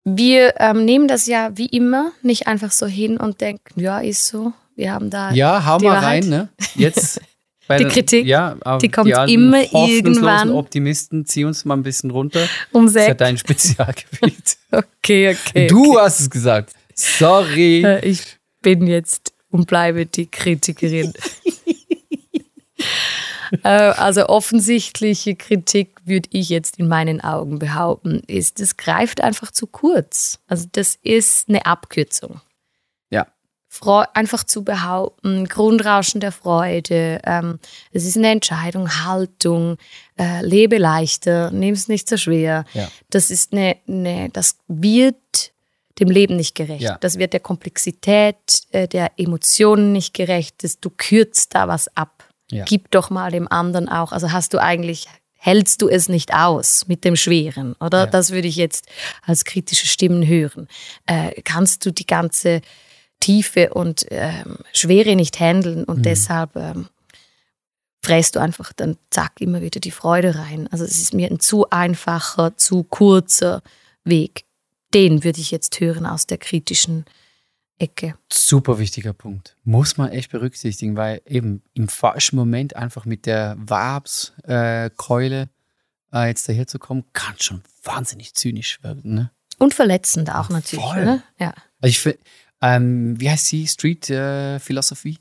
Wir 0.05 0.55
ähm, 0.59 0.83
nehmen 0.85 1.07
das 1.07 1.27
ja 1.27 1.51
wie 1.55 1.67
immer 1.67 2.11
nicht 2.21 2.47
einfach 2.47 2.71
so 2.71 2.85
hin 2.85 3.17
und 3.17 3.39
denken, 3.41 3.79
ja, 3.79 3.99
ist 3.99 4.27
so. 4.27 4.53
Wir 4.75 4.91
haben 4.91 5.09
da 5.09 5.31
Ja, 5.31 5.65
hau 5.65 5.77
die 5.77 5.85
mal 5.85 5.99
rein, 5.99 6.27
ne? 6.27 6.49
Jetzt. 6.75 7.21
bei 7.67 7.77
Die 7.77 7.85
Kritik, 7.85 8.25
ja, 8.25 8.57
die 8.81 8.89
kommt 8.89 9.13
alten 9.13 9.31
immer 9.31 9.61
irgendwann. 9.61 10.49
Optimisten, 10.51 11.25
zieh 11.25 11.45
uns 11.45 11.63
mal 11.63 11.77
ein 11.77 11.83
bisschen 11.83 12.11
runter. 12.11 12.45
um 12.73 12.85
Das 12.85 12.95
ist 12.95 12.99
ja 13.01 13.05
sechs. 13.07 13.17
dein 13.17 13.37
Spezialgebiet. 13.37 14.57
Okay, 14.71 15.35
okay. 15.35 15.67
Du 15.67 15.99
hast 15.99 16.19
es 16.21 16.29
gesagt. 16.29 16.73
Sorry. 16.95 17.83
Äh, 17.85 18.03
Ich 18.09 18.21
bin 18.63 18.87
jetzt 18.87 19.31
und 19.51 19.67
bleibe 19.67 20.05
die 20.07 20.25
Kritikerin. 20.25 21.13
Äh, 23.63 23.67
also 23.67 24.27
offensichtliche 24.27 25.35
Kritik 25.35 25.97
würde 26.05 26.29
ich 26.31 26.49
jetzt 26.49 26.79
in 26.79 26.87
meinen 26.87 27.21
Augen 27.21 27.59
behaupten, 27.59 28.21
ist, 28.27 28.59
das 28.59 28.77
greift 28.77 29.21
einfach 29.21 29.51
zu 29.51 29.67
kurz. 29.67 30.39
Also 30.47 30.67
das 30.71 30.97
ist 31.01 31.49
eine 31.49 31.65
Abkürzung. 31.65 32.41
Ja. 33.09 33.27
Freu 33.67 34.05
einfach 34.13 34.43
zu 34.43 34.63
behaupten, 34.63 35.47
Grundrauschen 35.47 36.19
der 36.19 36.31
Freude, 36.31 37.19
ähm, 37.25 37.59
es 37.91 38.05
ist 38.05 38.17
eine 38.17 38.31
Entscheidung, 38.31 38.89
Haltung, 39.05 39.77
äh, 40.17 40.45
lebe 40.45 40.77
leichter, 40.77 41.51
nimm 41.51 41.73
es 41.73 41.87
nicht 41.87 42.07
so 42.07 42.17
schwer. 42.17 42.65
Ja. 42.73 42.89
Das 43.09 43.29
ist 43.31 43.53
eine, 43.53 43.77
eine, 43.87 44.29
das 44.29 44.57
wird 44.67 45.53
dem 45.99 46.09
Leben 46.09 46.35
nicht 46.35 46.55
gerecht. 46.55 46.81
Ja. 46.81 46.97
Das 46.99 47.19
wird 47.19 47.33
der 47.33 47.39
Komplexität 47.39 48.35
äh, 48.71 48.87
der 48.87 49.11
Emotionen 49.17 49.91
nicht 49.91 50.13
gerecht. 50.13 50.63
Das, 50.63 50.79
du 50.79 50.89
kürzt 50.89 51.53
da 51.55 51.67
was 51.67 51.95
ab. 51.95 52.22
Ja. 52.51 52.65
Gib 52.65 52.91
doch 52.91 53.09
mal 53.09 53.31
dem 53.31 53.47
anderen 53.47 53.89
auch. 53.89 54.11
Also 54.11 54.31
hast 54.31 54.53
du 54.53 54.61
eigentlich, 54.61 55.07
hältst 55.33 55.81
du 55.81 55.89
es 55.89 56.09
nicht 56.09 56.33
aus 56.33 56.87
mit 56.87 57.03
dem 57.03 57.15
Schweren, 57.15 57.73
oder? 57.79 57.99
Ja. 57.99 58.05
Das 58.05 58.31
würde 58.31 58.47
ich 58.47 58.55
jetzt 58.55 58.87
als 59.23 59.43
kritische 59.45 59.87
Stimmen 59.87 60.25
hören. 60.27 60.67
Äh, 61.05 61.41
kannst 61.43 61.85
du 61.85 61.91
die 61.91 62.05
ganze 62.05 62.61
Tiefe 63.19 63.73
und 63.73 64.05
ähm, 64.11 64.57
Schwere 64.73 65.15
nicht 65.15 65.39
handeln 65.39 65.79
Mhm. 65.79 65.85
und 65.85 66.05
deshalb 66.05 66.55
ähm, 66.55 66.87
fräst 68.01 68.35
du 68.35 68.39
einfach 68.41 68.73
dann 68.73 68.97
zack 69.09 69.39
immer 69.39 69.61
wieder 69.61 69.79
die 69.79 69.91
Freude 69.91 70.35
rein. 70.35 70.67
Also 70.71 70.83
es 70.83 70.99
ist 70.99 71.13
mir 71.13 71.29
ein 71.31 71.39
zu 71.39 71.69
einfacher, 71.69 72.57
zu 72.57 72.83
kurzer 72.83 73.61
Weg. 74.03 74.43
Den 74.93 75.23
würde 75.23 75.39
ich 75.39 75.51
jetzt 75.51 75.79
hören 75.79 76.05
aus 76.05 76.27
der 76.27 76.37
kritischen 76.37 77.05
Ecke. 77.83 78.15
Super 78.31 78.79
wichtiger 78.79 79.11
Punkt. 79.11 79.57
Muss 79.65 79.97
man 79.97 80.09
echt 80.09 80.31
berücksichtigen, 80.31 80.95
weil 80.95 81.21
eben 81.25 81.61
im 81.73 81.89
falschen 81.89 82.37
Moment 82.37 82.77
einfach 82.77 83.03
mit 83.03 83.25
der 83.25 83.57
Wabskeule 83.59 85.49
äh, 86.13 86.23
äh, 86.23 86.27
jetzt 86.27 86.47
daher 86.47 86.65
zu 86.65 86.79
kommen, 86.79 87.03
kann 87.11 87.35
schon 87.39 87.61
wahnsinnig 87.83 88.35
zynisch 88.35 88.81
werden. 88.83 89.13
Ne? 89.13 89.31
Und 89.57 89.73
verletzend 89.73 90.33
auch 90.33 90.47
natürlich. 90.49 90.85
Voll. 90.85 91.01
Oder? 91.01 91.23
Ja. 91.37 91.53
Also 91.81 91.89
ich 91.89 91.99
finde, 91.99 92.19
ähm, 92.61 93.19
wie 93.19 93.29
heißt 93.29 93.47
sie? 93.47 93.67
Street 93.67 94.09
äh, 94.09 94.59
Philosophy? 94.59 95.17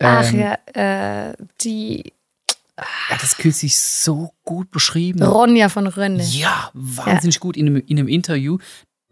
Ach 0.00 0.32
Ähm, 0.32 0.40
ja, 0.40 0.58
äh, 1.28 1.34
die 1.60 2.12
Ja, 3.10 3.16
das 3.20 3.36
kürzlich 3.36 3.78
so 3.78 4.32
gut 4.44 4.70
beschrieben. 4.70 5.22
Ronja 5.22 5.68
von 5.68 5.86
Rönne. 5.86 6.24
Ja, 6.24 6.70
wahnsinnig 6.72 7.38
gut 7.38 7.58
in 7.58 7.66
einem, 7.66 7.82
in 7.86 7.98
einem 7.98 8.08
Interview, 8.08 8.58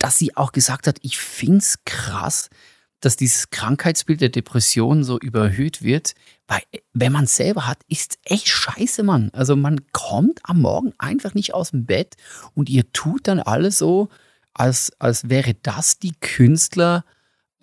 dass 0.02 0.18
sie 0.18 0.36
auch 0.36 0.50
gesagt 0.52 0.86
hat, 0.88 0.98
ich 1.02 1.18
finde 1.18 1.58
es 1.58 1.78
krass, 1.84 2.50
dass 2.98 3.16
dieses 3.16 3.50
Krankheitsbild 3.50 4.20
der 4.20 4.28
Depression 4.30 5.04
so 5.04 5.18
überhöht 5.18 5.82
wird, 5.82 6.14
weil 6.48 6.62
wenn 6.92 7.12
man 7.12 7.24
es 7.24 7.36
selber 7.36 7.66
hat, 7.66 7.78
ist 7.88 8.18
echt 8.24 8.48
scheiße, 8.48 9.02
Mann. 9.04 9.30
Also 9.32 9.54
man 9.56 9.80
kommt 9.92 10.40
am 10.42 10.60
Morgen 10.60 10.92
einfach 10.98 11.34
nicht 11.34 11.54
aus 11.54 11.70
dem 11.70 11.84
Bett 11.86 12.16
und 12.54 12.68
ihr 12.68 12.90
tut 12.92 13.28
dann 13.28 13.40
alles 13.40 13.78
so, 13.78 14.08
als, 14.54 14.92
als 14.98 15.28
wäre 15.28 15.54
das 15.62 15.98
die 15.98 16.14
Künstler. 16.20 17.04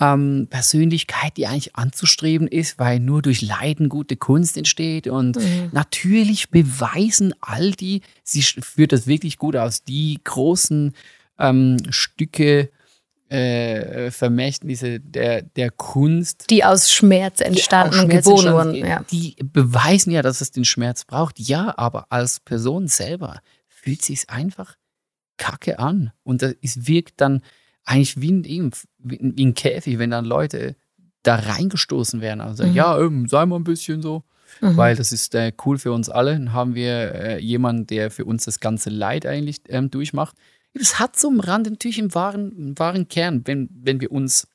Ähm, 0.01 0.47
Persönlichkeit, 0.49 1.35
die 1.35 1.45
eigentlich 1.45 1.75
anzustreben 1.75 2.47
ist, 2.47 2.79
weil 2.79 3.01
nur 3.01 3.21
durch 3.21 3.41
Leiden 3.41 3.89
gute 3.89 4.15
Kunst 4.15 4.55
entsteht. 4.55 5.07
Und 5.07 5.35
Mhm. 5.35 5.69
natürlich 5.73 6.49
beweisen 6.51 7.33
all 7.41 7.71
die, 7.71 8.01
sie 8.23 8.41
führt 8.41 8.93
das 8.93 9.07
wirklich 9.07 9.37
gut 9.37 9.57
aus, 9.57 9.83
die 9.83 10.21
großen 10.23 10.93
ähm, 11.39 11.77
Stücke, 11.89 12.69
äh, 13.29 14.09
Vermächtnisse 14.11 14.99
der, 14.99 15.43
der 15.43 15.69
Kunst, 15.71 16.49
Die 16.49 16.63
aus 16.63 16.91
Schmerz 16.91 17.41
entstanden 17.41 17.99
und 17.99 18.09
geboren 18.09 18.53
wurden. 18.53 18.75
Ja. 18.75 19.03
die 19.11 19.35
beweisen 19.43 20.11
ja, 20.11 20.21
dass 20.21 20.41
es 20.41 20.51
den 20.51 20.65
Schmerz 20.65 21.05
braucht. 21.05 21.39
Ja, 21.39 21.73
aber 21.77 22.07
als 22.09 22.39
Person 22.39 22.87
selber 22.87 23.39
fühlt 23.67 24.01
sich 24.01 24.29
einfach 24.29 24.75
kacke 25.37 25.79
an. 25.79 26.11
Und 26.23 26.41
ist, 26.41 26.87
wirkt 26.87 27.21
dann 27.21 27.41
eigentlich 27.85 28.19
wie 28.19 28.31
ein, 28.31 28.43
eben, 28.45 28.71
wie 28.97 29.17
ein 29.17 29.37
wie 29.37 29.45
ein 29.45 29.53
Käfig, 29.53 29.99
wenn 29.99 30.09
dann 30.11 30.25
Leute 30.25 30.75
da 31.23 31.35
reingestoßen 31.35 32.21
werden. 32.21 32.41
Also 32.41 32.65
Mhm. 32.65 32.73
ja, 32.73 32.99
ähm, 32.99 33.27
sei 33.27 33.45
mal 33.45 33.57
ein 33.57 33.63
bisschen 33.63 34.01
so, 34.01 34.23
Mhm. 34.61 34.75
weil 34.75 34.95
das 34.95 35.11
ist 35.11 35.35
äh, 35.35 35.51
cool 35.65 35.77
für 35.77 35.91
uns 35.91 36.09
alle. 36.09 36.33
Dann 36.33 36.51
haben 36.53 36.73
wir 36.75 37.13
äh, 37.13 37.39
jemanden, 37.39 37.85
der 37.87 38.09
für 38.09 38.25
uns 38.25 38.45
das 38.45 38.59
ganze 38.59 38.89
Leid 38.89 39.25
eigentlich 39.27 39.61
ähm, 39.69 39.91
durchmacht. 39.91 40.35
Es 40.73 40.99
hat 40.99 41.17
so 41.17 41.29
am 41.29 41.39
Rand 41.39 41.69
natürlich 41.69 41.99
einen 41.99 42.13
wahren, 42.13 42.51
einen 42.51 42.79
wahren 42.79 43.07
Kern, 43.07 43.41
wenn, 43.45 43.69
wenn 43.71 44.01
wir 44.01 44.11
uns 44.11 44.47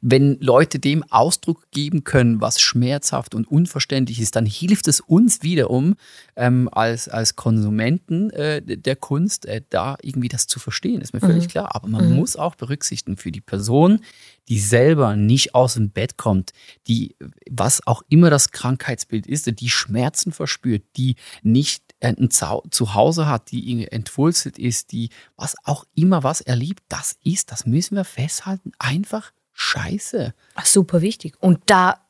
wenn 0.00 0.38
Leute 0.40 0.78
dem 0.78 1.02
Ausdruck 1.10 1.70
geben 1.70 2.04
können, 2.04 2.40
was 2.40 2.60
schmerzhaft 2.60 3.34
und 3.34 3.46
unverständlich 3.46 4.20
ist, 4.20 4.36
dann 4.36 4.46
hilft 4.46 4.88
es 4.88 5.00
uns 5.00 5.42
wiederum 5.42 5.96
ähm, 6.36 6.68
als, 6.72 7.08
als 7.08 7.36
Konsumenten 7.36 8.30
äh, 8.30 8.62
der 8.62 8.96
Kunst, 8.96 9.46
äh, 9.46 9.62
da 9.70 9.96
irgendwie 10.02 10.28
das 10.28 10.46
zu 10.46 10.58
verstehen, 10.58 11.00
ist 11.00 11.12
mir 11.14 11.20
völlig 11.20 11.44
Mhm. 11.44 11.48
klar. 11.48 11.74
Aber 11.74 11.88
man 11.88 12.08
Mhm. 12.08 12.14
muss 12.16 12.36
auch 12.36 12.54
berücksichtigen 12.54 13.16
für 13.16 13.32
die 13.32 13.40
Person, 13.40 14.00
die 14.48 14.58
selber 14.58 15.16
nicht 15.16 15.54
aus 15.54 15.74
dem 15.74 15.90
Bett 15.90 16.16
kommt, 16.18 16.52
die, 16.86 17.16
was 17.50 17.86
auch 17.86 18.02
immer 18.08 18.30
das 18.30 18.50
Krankheitsbild 18.50 19.26
ist, 19.26 19.50
die 19.58 19.70
Schmerzen 19.70 20.32
verspürt, 20.32 20.82
die 20.96 21.16
nicht 21.42 21.82
äh, 22.00 22.14
ein 22.18 22.30
Zuhause 22.30 23.26
hat, 23.26 23.50
die 23.50 23.86
entwurzelt 23.90 24.58
ist, 24.58 24.92
die 24.92 25.08
was 25.36 25.56
auch 25.64 25.84
immer 25.94 26.22
was 26.22 26.40
erlebt, 26.40 26.82
das 26.88 27.16
ist, 27.24 27.50
das 27.52 27.64
müssen 27.66 27.96
wir 27.96 28.04
festhalten, 28.04 28.72
einfach 28.78 29.32
scheiße. 29.54 30.34
Super 30.64 31.00
wichtig. 31.00 31.34
Und 31.40 31.60
da, 31.66 32.00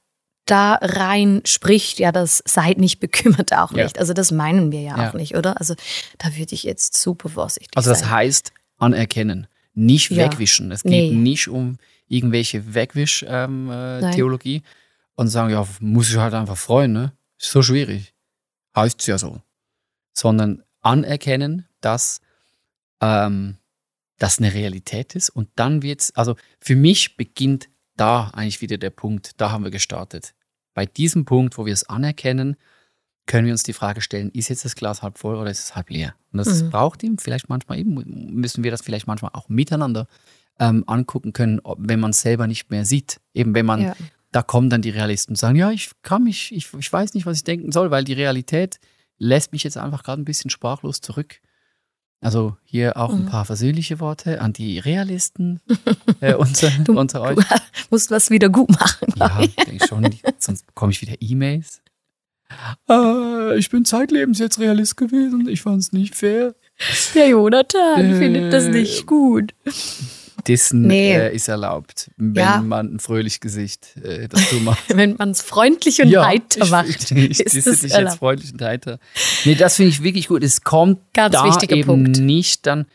da 0.47 0.75
rein 0.81 1.43
spricht 1.45 1.99
ja 1.99 2.11
das 2.13 2.43
Seid 2.47 2.79
nicht 2.79 2.99
bekümmert 3.01 3.53
auch 3.53 3.71
Ja. 3.73 3.85
nicht. 3.85 3.99
Also 3.99 4.13
das 4.13 4.33
meinen 4.33 4.73
wir 4.73 4.81
ja, 4.81 4.97
Ja. 5.01 5.09
auch 5.11 5.15
nicht, 5.15 5.37
oder? 5.37 5.59
Also 5.61 5.75
da 6.19 6.35
würde 6.37 6.55
ich 6.55 6.65
jetzt 6.65 6.97
super 7.01 7.29
vorsichtig 7.29 7.77
Also 7.77 7.91
das 7.91 8.01
sein. 8.01 8.11
heißt 8.11 8.53
anerkennen, 8.79 9.47
nicht 9.75 10.11
Ja. 10.11 10.25
wegwischen. 10.25 10.73
Es 10.73 10.83
geht 10.83 10.91
Nee. 10.93 11.11
nicht 11.13 11.49
um 11.49 11.79
irgendwelche 12.09 12.75
Wegwisch-Theologie 12.75 14.57
ähm, 14.57 14.63
äh, 14.63 15.21
und 15.21 15.29
sagen, 15.29 15.51
ja, 15.51 15.67
muss 15.81 16.11
ich 16.11 16.17
halt 16.17 16.35
einfach 16.35 16.57
freuen, 16.57 16.93
ne? 16.93 17.13
Ist 17.39 17.51
so 17.51 17.63
schwierig. 17.63 18.13
Heißt 18.77 19.01
es 19.01 19.07
ja 19.07 19.19
so. 19.19 19.41
Sondern 20.13 20.63
anerkennen, 20.81 21.67
dass 21.81 22.21
ähm, 23.01 23.57
das 24.19 24.39
eine 24.39 24.55
Realität 24.55 25.15
ist 25.15 25.31
und 25.31 25.49
dann 25.57 25.83
wird's, 25.83 26.13
also 26.15 26.37
für 26.61 26.77
mich 26.77 27.17
beginnt 27.17 27.69
da 27.97 28.29
eigentlich 28.35 28.61
wieder 28.61 28.79
der 28.79 28.91
Punkt, 28.91 29.33
da 29.41 29.51
haben 29.51 29.65
wir 29.65 29.71
gestartet. 29.71 30.35
Bei 30.75 30.87
diesem 30.87 31.25
Punkt, 31.25 31.57
wo 31.59 31.67
wir 31.67 31.73
es 31.73 31.89
anerkennen, 31.89 32.57
können 33.27 33.47
wir 33.47 33.53
uns 33.53 33.63
die 33.63 33.73
Frage 33.73 34.01
stellen, 34.01 34.31
ist 34.31 34.49
jetzt 34.49 34.65
das 34.65 34.75
Glas 34.77 35.03
halb 35.03 35.19
voll 35.19 35.37
oder 35.37 35.51
ist 35.51 35.61
es 35.65 35.77
halb 35.77 35.89
leer? 35.91 36.15
Und 36.33 36.39
das 36.39 36.63
Mhm. 36.63 36.71
braucht 36.71 37.03
ihm 37.03 37.19
vielleicht 37.19 37.49
manchmal 37.49 37.79
eben, 37.79 37.95
müssen 38.35 38.65
wir 38.65 38.71
das 38.71 38.83
vielleicht 38.83 39.07
manchmal 39.07 39.31
auch 39.35 39.49
miteinander 39.49 40.07
ähm, 40.61 40.85
angucken 40.87 41.33
können, 41.33 41.61
wenn 41.79 41.99
man 42.01 42.11
es 42.11 42.21
selber 42.21 42.47
nicht 42.47 42.71
mehr 42.71 42.85
sieht. 42.85 43.21
Eben 43.33 43.55
wenn 43.55 43.67
man, 43.67 43.81
Ja. 43.83 43.97
da 44.31 44.43
kommen 44.43 44.69
dann 44.71 44.83
die 44.83 44.91
Realisten 44.91 45.33
und 45.33 45.37
sagen, 45.37 45.57
ja, 45.57 45.71
ich 45.73 45.91
kann 46.03 46.23
mich, 46.25 46.53
ich, 46.55 46.73
ich 46.75 46.93
weiß 46.93 47.15
nicht, 47.15 47.27
was 47.27 47.39
ich 47.39 47.45
denken 47.45 47.73
soll, 47.73 47.91
weil 47.91 48.05
die 48.05 48.13
Realität 48.13 48.79
lässt 49.19 49.53
mich 49.53 49.65
jetzt 49.65 49.77
einfach 49.79 50.03
gerade 50.05 50.21
ein 50.23 50.25
bisschen 50.25 50.51
sprachlos 50.51 51.01
zurück. 51.01 51.41
Also 52.25 52.57
hier 52.65 52.97
auch 52.97 53.11
ein 53.13 53.23
Mhm. 53.25 53.27
paar 53.27 53.45
versöhnliche 53.45 54.01
Worte 54.01 54.41
an 54.41 54.53
die 54.53 54.79
Realisten 54.79 55.61
äh, 56.21 56.35
unter, 56.35 56.71
Du- 56.83 56.99
unter 56.99 57.21
euch. 57.21 57.37
Du 57.37 57.43
musst 57.91 58.11
was 58.11 58.31
wieder 58.31 58.49
gut 58.49 58.71
machen. 58.71 59.09
Ja, 59.17 59.41
denke 59.67 59.87
schon, 59.87 60.03
die- 60.11 60.21
sonst 60.39 60.67
bekomme 60.67 60.93
ich 60.93 61.01
wieder 61.03 61.15
E-Mails. 61.21 61.81
Äh, 62.89 63.59
ich 63.59 63.69
bin 63.71 63.85
zeitlebens 63.85 64.39
jetzt 64.39 64.59
Realist 64.59 64.97
gewesen, 64.97 65.49
ich 65.49 65.63
fand 65.63 65.81
es 65.81 65.93
nicht 65.93 66.15
fair. 66.15 66.55
Der 67.15 67.29
Jonathan 67.29 68.17
findet 68.17 68.53
das 68.53 68.67
nicht 68.69 69.07
gut. 69.07 69.53
Dissen 70.47 70.83
Nee. 70.83 71.13
äh, 71.15 71.35
ist 71.35 71.49
erlaubt, 71.49 72.11
wenn 72.17 72.35
Ja. 72.45 72.61
man 72.61 72.95
ein 72.95 72.99
fröhliches 73.01 73.41
Gesicht 73.41 73.97
äh, 73.97 74.29
dazu 74.29 74.57
macht. 74.57 74.85
Wenn 74.97 75.17
man 75.17 75.31
es 75.31 75.43
freundlich 75.43 76.01
und 76.03 76.15
heiter 76.17 76.63
ich, 76.65 76.71
macht, 76.71 77.11
Ich, 77.11 77.41
ist 77.41 77.57
das 77.57 77.65
das 77.65 77.83
ist 77.85 77.97
jetzt 77.97 78.17
freundlich 78.19 78.53
und 78.53 78.63
heiter. 78.63 78.99
Nee, 79.45 79.55
das 79.55 79.77
finde 79.77 79.91
ich 79.91 80.03
wirklich 80.03 80.29
gut. 80.29 80.43
Es 80.45 80.63
kommt 80.63 81.01
Ganz 81.15 81.35
da 81.35 81.61
eben 81.69 81.87
Punkt. 81.87 82.19
nicht 82.21 82.67
dann 82.67 82.87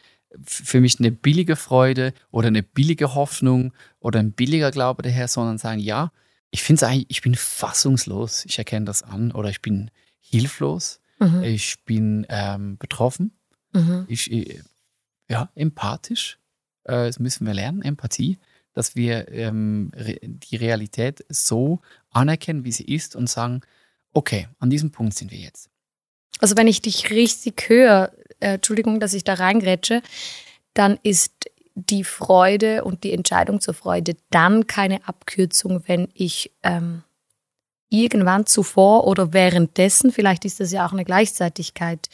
für 0.45 0.79
mich 0.79 0.99
eine 0.99 1.11
billige 1.11 1.55
Freude 1.55 2.13
oder 2.31 2.47
eine 2.47 2.61
billige 2.63 3.15
Hoffnung 3.15 3.73
oder 3.99 4.19
ein 4.19 4.31
billiger 4.31 4.71
Glaube 4.71 5.01
daher, 5.01 5.27
sondern 5.27 5.57
sagen, 5.57 5.79
ja, 5.79 6.11
ich 6.51 6.61
finde 6.63 6.77
es 6.79 6.83
eigentlich, 6.89 7.05
ich 7.09 7.21
bin 7.21 7.35
fassungslos, 7.35 8.45
ich 8.45 8.57
erkenne 8.57 8.85
das 8.85 9.03
an 9.03 9.31
oder 9.31 9.49
ich 9.49 9.61
bin 9.61 9.91
hilflos, 10.21 10.99
Mhm. 11.19 11.43
ich 11.43 11.83
bin 11.85 12.25
ähm, 12.29 12.77
betroffen, 12.77 13.31
Mhm. 13.73 14.05
ich, 14.07 14.31
äh, 14.31 14.61
ja, 15.29 15.49
empathisch. 15.55 16.37
Äh, 16.83 17.07
das 17.07 17.19
müssen 17.19 17.45
wir 17.45 17.53
lernen, 17.53 17.81
Empathie, 17.81 18.37
dass 18.73 18.95
wir 18.95 19.31
ähm, 19.31 19.91
re 19.95 20.17
die 20.21 20.55
Realität 20.55 21.25
so 21.29 21.81
anerkennen, 22.11 22.63
wie 22.63 22.71
sie 22.71 22.85
ist 22.85 23.15
und 23.15 23.29
sagen, 23.29 23.61
okay, 24.13 24.47
an 24.59 24.69
diesem 24.69 24.91
Punkt 24.91 25.13
sind 25.15 25.31
wir 25.31 25.39
jetzt. 25.39 25.69
Also 26.39 26.55
wenn 26.55 26.67
ich 26.67 26.81
dich 26.81 27.09
richtig 27.09 27.69
höre, 27.69 28.11
äh, 28.39 28.55
Entschuldigung, 28.55 28.99
dass 28.99 29.13
ich 29.13 29.23
da 29.23 29.33
reingrätsche, 29.35 30.01
dann 30.73 30.97
ist 31.03 31.33
die 31.75 32.03
Freude 32.03 32.83
und 32.83 33.03
die 33.03 33.13
Entscheidung 33.13 33.61
zur 33.61 33.73
Freude 33.73 34.15
dann 34.29 34.67
keine 34.67 35.07
Abkürzung, 35.07 35.83
wenn 35.87 36.09
ich 36.13 36.51
ähm, 36.63 37.03
irgendwann 37.89 38.45
zuvor 38.45 39.07
oder 39.07 39.33
währenddessen, 39.33 40.11
vielleicht 40.11 40.45
ist 40.45 40.59
das 40.59 40.71
ja 40.71 40.85
auch 40.85 40.93
eine 40.93 41.05
Gleichzeitigkeit, 41.05 42.09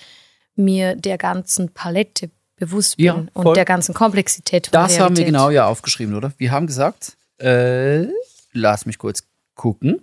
mir 0.56 0.96
der 0.96 1.18
ganzen 1.18 1.74
Palette 1.74 2.30
bewusst 2.58 2.98
bin 2.98 3.06
Ja, 3.06 3.26
und 3.34 3.56
der 3.58 3.66
ganzen 3.66 3.94
Komplexität 3.94 4.68
Das 4.72 4.92
Realität. 4.92 5.00
haben 5.02 5.18
wir 5.18 5.26
genau 5.26 5.50
ja 5.50 5.68
aufgeschrieben, 5.68 6.16
oder? 6.16 6.34
Wir 6.38 6.52
haben 6.52 6.68
gesagt, 6.68 7.18
äh, 7.40 8.06
lass 8.54 8.86
mich 8.86 8.98
kurz 8.98 9.24
gucken. 9.56 10.02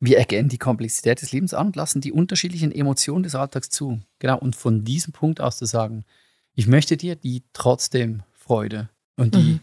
Wir 0.00 0.18
erkennen 0.18 0.48
die 0.48 0.58
Komplexität 0.58 1.22
des 1.22 1.30
Lebens 1.30 1.54
an 1.54 1.68
und 1.68 1.76
lassen 1.76 2.00
die 2.00 2.10
unterschiedlichen 2.12 2.72
Emotionen 2.72 3.22
des 3.22 3.36
Alltags 3.36 3.70
zu. 3.70 4.00
Genau, 4.18 4.36
und 4.38 4.56
von 4.56 4.84
diesem 4.84 5.12
Punkt 5.12 5.40
aus 5.40 5.58
zu 5.58 5.64
sagen, 5.64 6.04
ich 6.54 6.66
möchte 6.66 6.96
dir 6.96 7.14
die 7.14 7.44
trotzdem 7.52 8.22
Freude 8.32 8.88
und 9.16 9.34
die, 9.36 9.38
Mhm. 9.54 9.60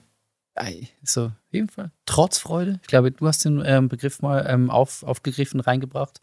ei, 0.56 0.88
so, 1.04 1.26
auf 1.26 1.32
jeden 1.52 1.67
Fall, 1.67 1.91
trotz 2.06 2.38
Freude. 2.38 2.80
Ich 2.84 2.88
glaube, 2.88 3.12
du 3.12 3.28
hast 3.28 3.43
den 3.43 3.62
ähm, 3.65 3.89
Begriff 3.89 4.22
mal 4.22 4.45
ähm, 4.48 4.69
auf, 4.69 5.04
aufgegriffen, 5.04 5.60
reingebracht. 5.60 6.22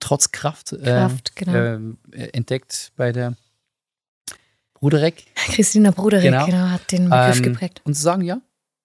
Trotz 0.00 0.30
Kraft, 0.32 0.74
äh, 0.74 0.82
Kraft, 0.84 1.34
genau. 1.34 1.96
äh, 2.12 2.28
entdeckt 2.34 2.92
bei 2.96 3.12
der 3.12 3.34
Bruderek. 4.80 5.24
Christina 5.34 5.90
Bruderek 5.90 6.24
Genau. 6.24 6.46
genau. 6.46 6.68
hat 6.70 6.90
den 6.92 7.08
Begriff 7.10 7.36
Ähm, 7.38 7.42
geprägt. 7.42 7.80
Und 7.84 7.94
zu 7.94 8.02
sagen, 8.02 8.22
ja, 8.22 8.40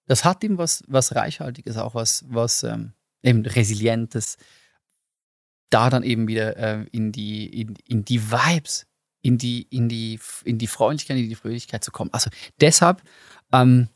das 0.06 0.24
hat 0.24 0.42
ihm 0.44 0.58
was, 0.58 0.82
was 0.88 1.14
Reichhaltiges, 1.14 1.76
auch 1.76 1.94
was, 1.94 2.24
was 2.28 2.62
ähm, 2.64 2.92
eben 3.22 3.44
Resilientes. 3.46 4.36
Da 5.70 5.88
dann 5.88 6.02
eben 6.02 6.28
wieder 6.28 6.56
äh, 6.58 6.84
in, 6.92 7.12
die, 7.12 7.46
in, 7.60 7.74
in 7.88 8.04
die 8.04 8.30
Vibes, 8.30 8.86
in 9.22 9.38
die, 9.38 9.62
in, 9.70 9.88
die, 9.88 10.18
in 10.44 10.58
die 10.58 10.66
Freundlichkeit, 10.66 11.16
in 11.16 11.28
die 11.28 11.34
Fröhlichkeit 11.34 11.82
zu 11.82 11.90
kommen. 11.92 12.10
Also 12.12 12.28
deshalb, 12.60 13.02
ähm, 13.52 13.88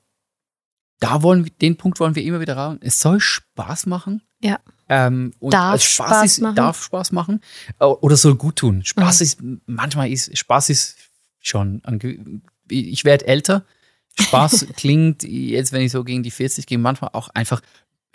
da 1.00 1.22
wollen 1.22 1.44
wir, 1.44 1.52
den 1.52 1.76
Punkt 1.76 2.00
wollen 2.00 2.14
wir 2.14 2.22
immer 2.24 2.40
wieder 2.40 2.56
raus. 2.56 2.78
Es 2.80 2.98
soll 2.98 3.20
Spaß 3.20 3.86
machen. 3.86 4.22
Ja. 4.40 4.58
Ähm, 4.88 5.32
und 5.38 5.52
Darf 5.52 5.72
als 5.72 5.84
Spaß 5.84 6.24
ist, 6.24 6.40
machen. 6.40 6.54
Darf 6.56 6.82
Spaß 6.82 7.12
machen. 7.12 7.40
äh, 7.78 7.84
Oder 7.84 8.16
soll 8.16 8.36
gut 8.36 8.56
tun. 8.56 8.82
Spaß 8.84 9.20
Mhm. 9.20 9.24
ist, 9.24 9.38
manchmal 9.66 10.10
ist, 10.10 10.36
Spaß 10.38 10.70
ist 10.70 10.96
schon, 11.46 11.82
ich 12.68 13.04
werde 13.04 13.26
älter. 13.26 13.64
Spaß 14.18 14.68
klingt 14.76 15.22
jetzt, 15.24 15.72
wenn 15.72 15.82
ich 15.82 15.92
so 15.92 16.04
gegen 16.04 16.22
die 16.22 16.30
40 16.30 16.66
gehe, 16.66 16.78
manchmal 16.78 17.10
auch 17.12 17.28
einfach 17.30 17.60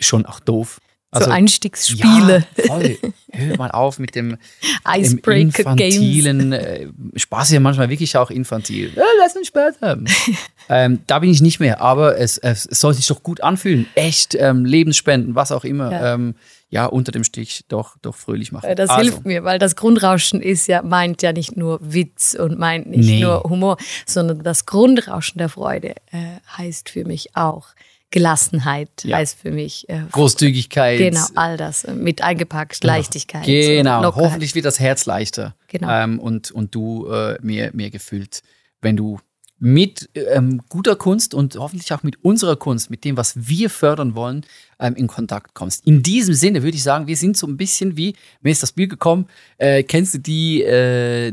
schon 0.00 0.26
auch 0.26 0.40
doof. 0.40 0.80
So 1.12 1.30
Einstiegsspiele, 1.30 2.44
Ja, 2.56 2.64
voll. 2.64 2.98
Hör 3.32 3.56
mal 3.56 3.70
auf 3.70 3.98
mit 3.98 4.14
dem, 4.14 4.38
infantilen 5.26 6.52
äh, 6.52 6.86
Spaß 7.16 7.48
ist 7.48 7.54
ja 7.54 7.60
manchmal 7.60 7.90
wirklich 7.90 8.16
auch 8.16 8.30
infantil. 8.30 8.92
Ja, 8.94 9.02
lass 9.18 9.36
uns 9.36 9.48
Spaß 9.48 9.80
haben. 9.82 10.06
ähm, 10.68 11.00
da 11.06 11.18
bin 11.18 11.30
ich 11.30 11.42
nicht 11.42 11.60
mehr, 11.60 11.80
aber 11.80 12.18
es, 12.18 12.38
es, 12.38 12.64
soll 12.64 12.94
sich 12.94 13.06
doch 13.06 13.22
gut 13.22 13.42
anfühlen. 13.42 13.86
Echt, 13.94 14.34
ähm, 14.34 14.64
Lebensspenden, 14.64 15.34
was 15.34 15.52
auch 15.52 15.64
immer. 15.64 15.92
Ja. 15.92 16.14
Ähm, 16.14 16.34
ja 16.70 16.86
unter 16.86 17.12
dem 17.12 17.22
Stich 17.22 17.64
doch, 17.68 17.98
doch 18.00 18.16
fröhlich 18.16 18.50
machen. 18.50 18.74
Das 18.76 18.88
Also, 18.88 19.02
hilft 19.02 19.26
mir, 19.26 19.44
weil 19.44 19.58
das 19.58 19.76
Grundrauschen 19.76 20.40
ist 20.40 20.66
ja, 20.66 20.82
meint 20.82 21.20
ja 21.20 21.32
nicht 21.32 21.56
nur 21.56 21.78
Witz 21.82 22.34
und 22.34 22.58
meint 22.58 22.86
nicht 22.86 23.06
Nee. 23.06 23.20
nur 23.20 23.42
Humor, 23.42 23.76
sondern 24.06 24.42
das 24.42 24.64
Grundrauschen 24.64 25.36
der 25.36 25.50
Freude 25.50 25.90
äh, 26.10 26.38
heißt 26.56 26.88
für 26.88 27.04
mich 27.04 27.36
auch 27.36 27.68
Gelassenheit, 28.12 28.90
Ja. 29.02 29.16
heißt 29.16 29.36
für 29.40 29.50
mich 29.50 29.88
äh, 29.88 30.02
Großzügigkeit. 30.12 30.98
genau 30.98 31.26
all 31.34 31.56
das 31.56 31.82
äh, 31.84 31.94
mit 31.94 32.22
eingepackt, 32.22 32.84
Leichtigkeit. 32.84 33.44
Genau, 33.44 34.02
Lockerheit. 34.02 34.24
hoffentlich 34.24 34.54
wird 34.54 34.64
das 34.66 34.78
Herz 34.78 35.06
leichter. 35.06 35.56
Genau. 35.66 35.90
Ähm, 35.90 36.20
und, 36.20 36.52
und 36.52 36.74
du 36.74 37.08
äh, 37.08 37.38
mehr, 37.42 37.70
mehr 37.74 37.90
gefüllt, 37.90 38.42
wenn 38.80 38.96
du 38.96 39.18
mit 39.58 40.10
ähm, 40.14 40.60
guter 40.68 40.96
Kunst 40.96 41.34
und 41.34 41.54
hoffentlich 41.56 41.92
auch 41.92 42.02
mit 42.02 42.24
unserer 42.24 42.56
Kunst, 42.56 42.90
mit 42.90 43.04
dem, 43.04 43.16
was 43.16 43.34
wir 43.48 43.70
fördern 43.70 44.14
wollen, 44.16 44.44
ähm, 44.80 44.94
in 44.96 45.06
Kontakt 45.06 45.54
kommst. 45.54 45.86
In 45.86 46.02
diesem 46.02 46.34
Sinne 46.34 46.64
würde 46.64 46.76
ich 46.76 46.82
sagen, 46.82 47.06
wir 47.06 47.16
sind 47.16 47.36
so 47.36 47.46
ein 47.46 47.56
bisschen 47.56 47.96
wie, 47.96 48.14
mir 48.40 48.50
ist 48.50 48.62
das 48.64 48.72
Bild 48.72 48.90
gekommen, 48.90 49.26
äh, 49.58 49.84
kennst 49.84 50.14
du 50.14 50.18
die, 50.18 50.62
äh, 50.64 51.32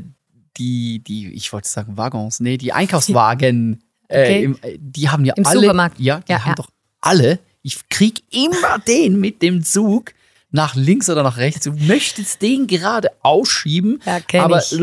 die, 0.58 1.00
die, 1.04 1.34
ich 1.34 1.52
wollte 1.52 1.68
sagen 1.70 1.98
Waggons, 1.98 2.40
nee, 2.40 2.58
die 2.58 2.72
Einkaufswagen, 3.14 3.84
Okay. 4.10 4.40
äh, 4.40 4.44
im, 4.44 4.58
äh, 4.62 4.78
die 4.80 5.10
haben 5.10 5.24
ja 5.26 5.34
Im 5.36 5.46
alle, 5.46 5.60
Supermarkt. 5.62 6.00
ja, 6.00 6.20
die 6.28 6.32
Ja, 6.32 6.40
haben 6.42 6.50
ja. 6.50 6.56
doch 6.56 6.70
alle, 7.02 7.40
ich 7.62 7.88
krieg 7.90 8.24
immer 8.32 8.80
den 8.88 9.20
mit 9.20 9.42
dem 9.42 9.64
Zug 9.64 10.14
nach 10.52 10.76
links 10.76 11.10
oder 11.10 11.22
nach 11.24 11.38
rechts. 11.38 11.66
Du 11.66 11.74
möchtest 11.74 12.42
den 12.42 12.66
gerade 12.68 13.10
ausschieben, 13.22 14.02
Ja, 14.06 14.20
aber 14.44 14.60
ich. 14.60 14.80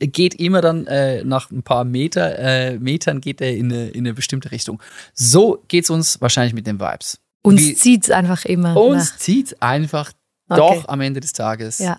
äh, 0.00 0.06
geht 0.08 0.34
immer 0.36 0.60
dann 0.62 0.86
äh, 0.86 1.22
nach 1.24 1.50
ein 1.50 1.62
paar 1.62 1.84
Meter, 1.84 2.38
äh, 2.38 2.78
Metern 2.78 3.20
geht 3.20 3.40
er 3.40 3.54
in 3.54 3.70
eine, 3.72 3.88
in 3.88 4.00
eine 4.06 4.14
bestimmte 4.14 4.50
Richtung. 4.52 4.82
So 5.14 5.62
geht's 5.68 5.90
uns 5.90 6.20
wahrscheinlich 6.20 6.54
mit 6.54 6.66
den 6.66 6.80
Vibes. 6.80 7.18
Uns 7.42 7.60
Wie- 7.60 7.74
zieht's 7.74 8.10
einfach 8.10 8.44
immer. 8.46 8.76
uns 8.76 9.18
zieht 9.18 9.60
einfach 9.62 10.12
Okay. 10.48 10.58
doch 10.60 10.88
am 10.88 11.00
Ende 11.00 11.20
des 11.20 11.32
Tages. 11.32 11.78
Ja. 11.78 11.98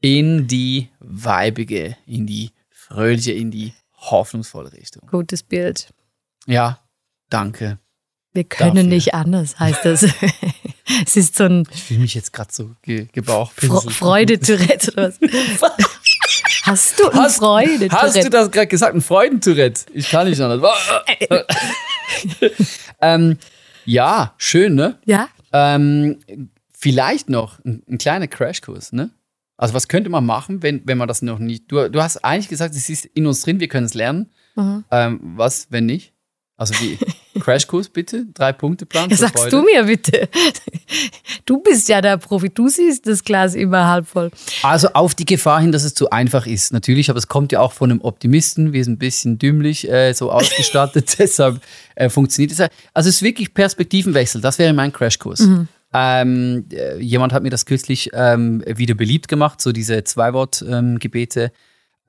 in 0.00 0.46
die 0.46 0.88
weibige, 1.00 1.96
in 2.06 2.24
die 2.26 2.50
fröhliche, 2.70 3.32
in 3.32 3.50
die 3.50 3.72
hoffnungsvolle 4.10 4.72
Richtung. 4.72 5.06
Gutes 5.10 5.42
Bild. 5.42 5.92
Ja, 6.46 6.80
danke. 7.30 7.78
Wir 8.32 8.44
können 8.44 8.74
Dafür. 8.76 8.88
nicht 8.88 9.14
anders, 9.14 9.58
heißt 9.58 9.84
das. 9.84 10.02
es 11.06 11.16
ist 11.16 11.36
so 11.36 11.44
ein 11.44 11.64
Ich 11.72 11.82
fühle 11.82 12.00
mich 12.00 12.14
jetzt 12.14 12.32
gerade 12.32 12.52
so 12.52 12.70
ge 12.82 13.08
gebauchpinselt. 13.12 13.92
Freude-Tourette 13.92 14.92
oder 14.92 15.08
was. 15.08 15.20
Hast 16.62 17.00
du 17.00 17.08
ein 17.08 17.18
Hast, 17.18 17.38
Freude-Tourette? 17.38 17.96
hast 17.96 18.24
du 18.24 18.30
das 18.30 18.50
gerade 18.50 18.66
gesagt? 18.66 18.94
Ein 18.94 19.00
Freudentourette? 19.00 19.86
Ich 19.94 20.10
kann 20.10 20.28
nicht 20.28 20.38
anders. 20.40 20.60
ähm, 23.00 23.38
ja, 23.86 24.34
schön, 24.36 24.74
ne? 24.74 24.98
Ja? 25.06 25.28
Ähm, 25.52 26.18
vielleicht 26.72 27.30
noch 27.30 27.58
ein, 27.64 27.82
ein 27.88 27.96
kleiner 27.96 28.26
Crashkurs, 28.26 28.92
ne? 28.92 29.10
Also 29.58 29.74
was 29.74 29.88
könnte 29.88 30.08
man 30.08 30.24
machen, 30.24 30.62
wenn, 30.62 30.82
wenn 30.84 30.96
man 30.96 31.08
das 31.08 31.20
noch 31.20 31.40
nicht. 31.40 31.70
Du, 31.70 31.90
du 31.90 32.00
hast 32.00 32.24
eigentlich 32.24 32.48
gesagt, 32.48 32.74
es 32.74 32.88
ist 32.88 33.04
in 33.06 33.26
uns 33.26 33.42
drin, 33.42 33.60
wir 33.60 33.68
können 33.68 33.86
es 33.86 33.94
lernen. 33.94 34.30
Mhm. 34.54 34.84
Ähm, 34.90 35.20
was, 35.36 35.66
wenn 35.70 35.84
nicht? 35.84 36.14
Also 36.56 36.74
wie 36.74 36.98
Crashkurs 37.40 37.88
bitte, 37.88 38.26
drei 38.34 38.52
Punkte 38.52 38.86
Plan. 38.86 39.08
Zur 39.10 39.18
sagst 39.18 39.38
Freude. 39.38 39.50
du 39.50 39.62
mir 39.62 39.84
bitte. 39.84 40.28
Du 41.44 41.60
bist 41.60 41.88
ja 41.88 42.00
der 42.00 42.18
Profi, 42.18 42.50
du 42.50 42.68
siehst 42.68 43.06
das 43.06 43.22
Glas 43.22 43.54
immer 43.54 43.86
halb 43.88 44.06
voll. 44.06 44.30
Also 44.62 44.88
auf 44.94 45.14
die 45.14 45.24
Gefahr 45.24 45.60
hin, 45.60 45.72
dass 45.72 45.84
es 45.84 45.94
zu 45.94 46.10
einfach 46.10 46.46
ist, 46.46 46.72
natürlich, 46.72 47.10
aber 47.10 47.18
es 47.18 47.28
kommt 47.28 47.52
ja 47.52 47.60
auch 47.60 47.72
von 47.72 47.90
einem 47.90 48.00
Optimisten. 48.00 48.72
Wir 48.72 48.82
sind 48.84 48.94
ein 48.94 48.98
bisschen 48.98 49.38
dümmlich 49.38 49.88
äh, 49.88 50.12
so 50.12 50.30
ausgestattet, 50.32 51.16
deshalb 51.18 51.60
äh, 51.96 52.08
funktioniert 52.08 52.52
es. 52.52 52.58
ja. 52.58 52.68
Also 52.94 53.08
es 53.08 53.16
ist 53.16 53.22
wirklich 53.22 53.54
Perspektivenwechsel. 53.54 54.40
Das 54.40 54.58
wäre 54.58 54.72
mein 54.72 54.92
Crashkurs. 54.92 55.48
Ähm, 55.92 56.66
äh, 56.72 56.98
jemand 56.98 57.32
hat 57.32 57.42
mir 57.42 57.50
das 57.50 57.66
kürzlich 57.66 58.10
ähm, 58.12 58.62
wieder 58.66 58.94
beliebt 58.94 59.28
gemacht, 59.28 59.60
so 59.60 59.72
diese 59.72 60.04
Zwei-Wort-Gebete. 60.04 61.52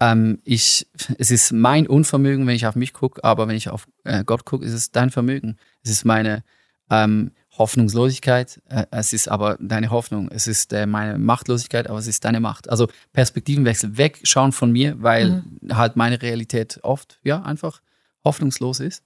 Ähm, 0.02 0.40
ich, 0.44 0.88
es 1.18 1.32
ist 1.32 1.52
mein 1.52 1.88
Unvermögen, 1.88 2.46
wenn 2.48 2.56
ich 2.56 2.66
auf 2.66 2.76
mich 2.76 2.94
gucke, 2.94 3.24
aber 3.24 3.48
wenn 3.48 3.56
ich 3.56 3.70
auf 3.70 3.88
äh, 4.04 4.24
Gott 4.24 4.46
gucke, 4.46 4.66
ist 4.66 4.74
es 4.74 4.92
dein 4.92 5.12
Vermögen. 5.12 5.58
Es 5.84 5.92
ist 5.92 6.06
meine 6.06 6.44
ähm, 6.90 7.32
Hoffnungslosigkeit, 7.58 8.62
äh, 8.70 8.86
es 8.92 9.14
ist 9.14 9.30
aber 9.30 9.58
deine 9.60 9.92
Hoffnung. 9.92 10.30
Es 10.32 10.48
ist 10.48 10.74
äh, 10.74 10.86
meine 10.86 11.18
Machtlosigkeit, 11.18 11.90
aber 11.90 12.00
es 12.00 12.08
ist 12.08 12.24
deine 12.26 12.40
Macht. 12.40 12.70
Also 12.70 12.88
Perspektivenwechsel, 13.14 13.98
wegschauen 13.98 14.52
von 14.52 14.72
mir, 14.72 15.02
weil 15.02 15.44
halt 15.72 15.96
meine 15.96 16.22
Realität 16.22 16.80
oft, 16.84 17.20
ja, 17.24 17.42
einfach 17.42 17.82
hoffnungslos 18.24 18.80
ist. 18.80 19.04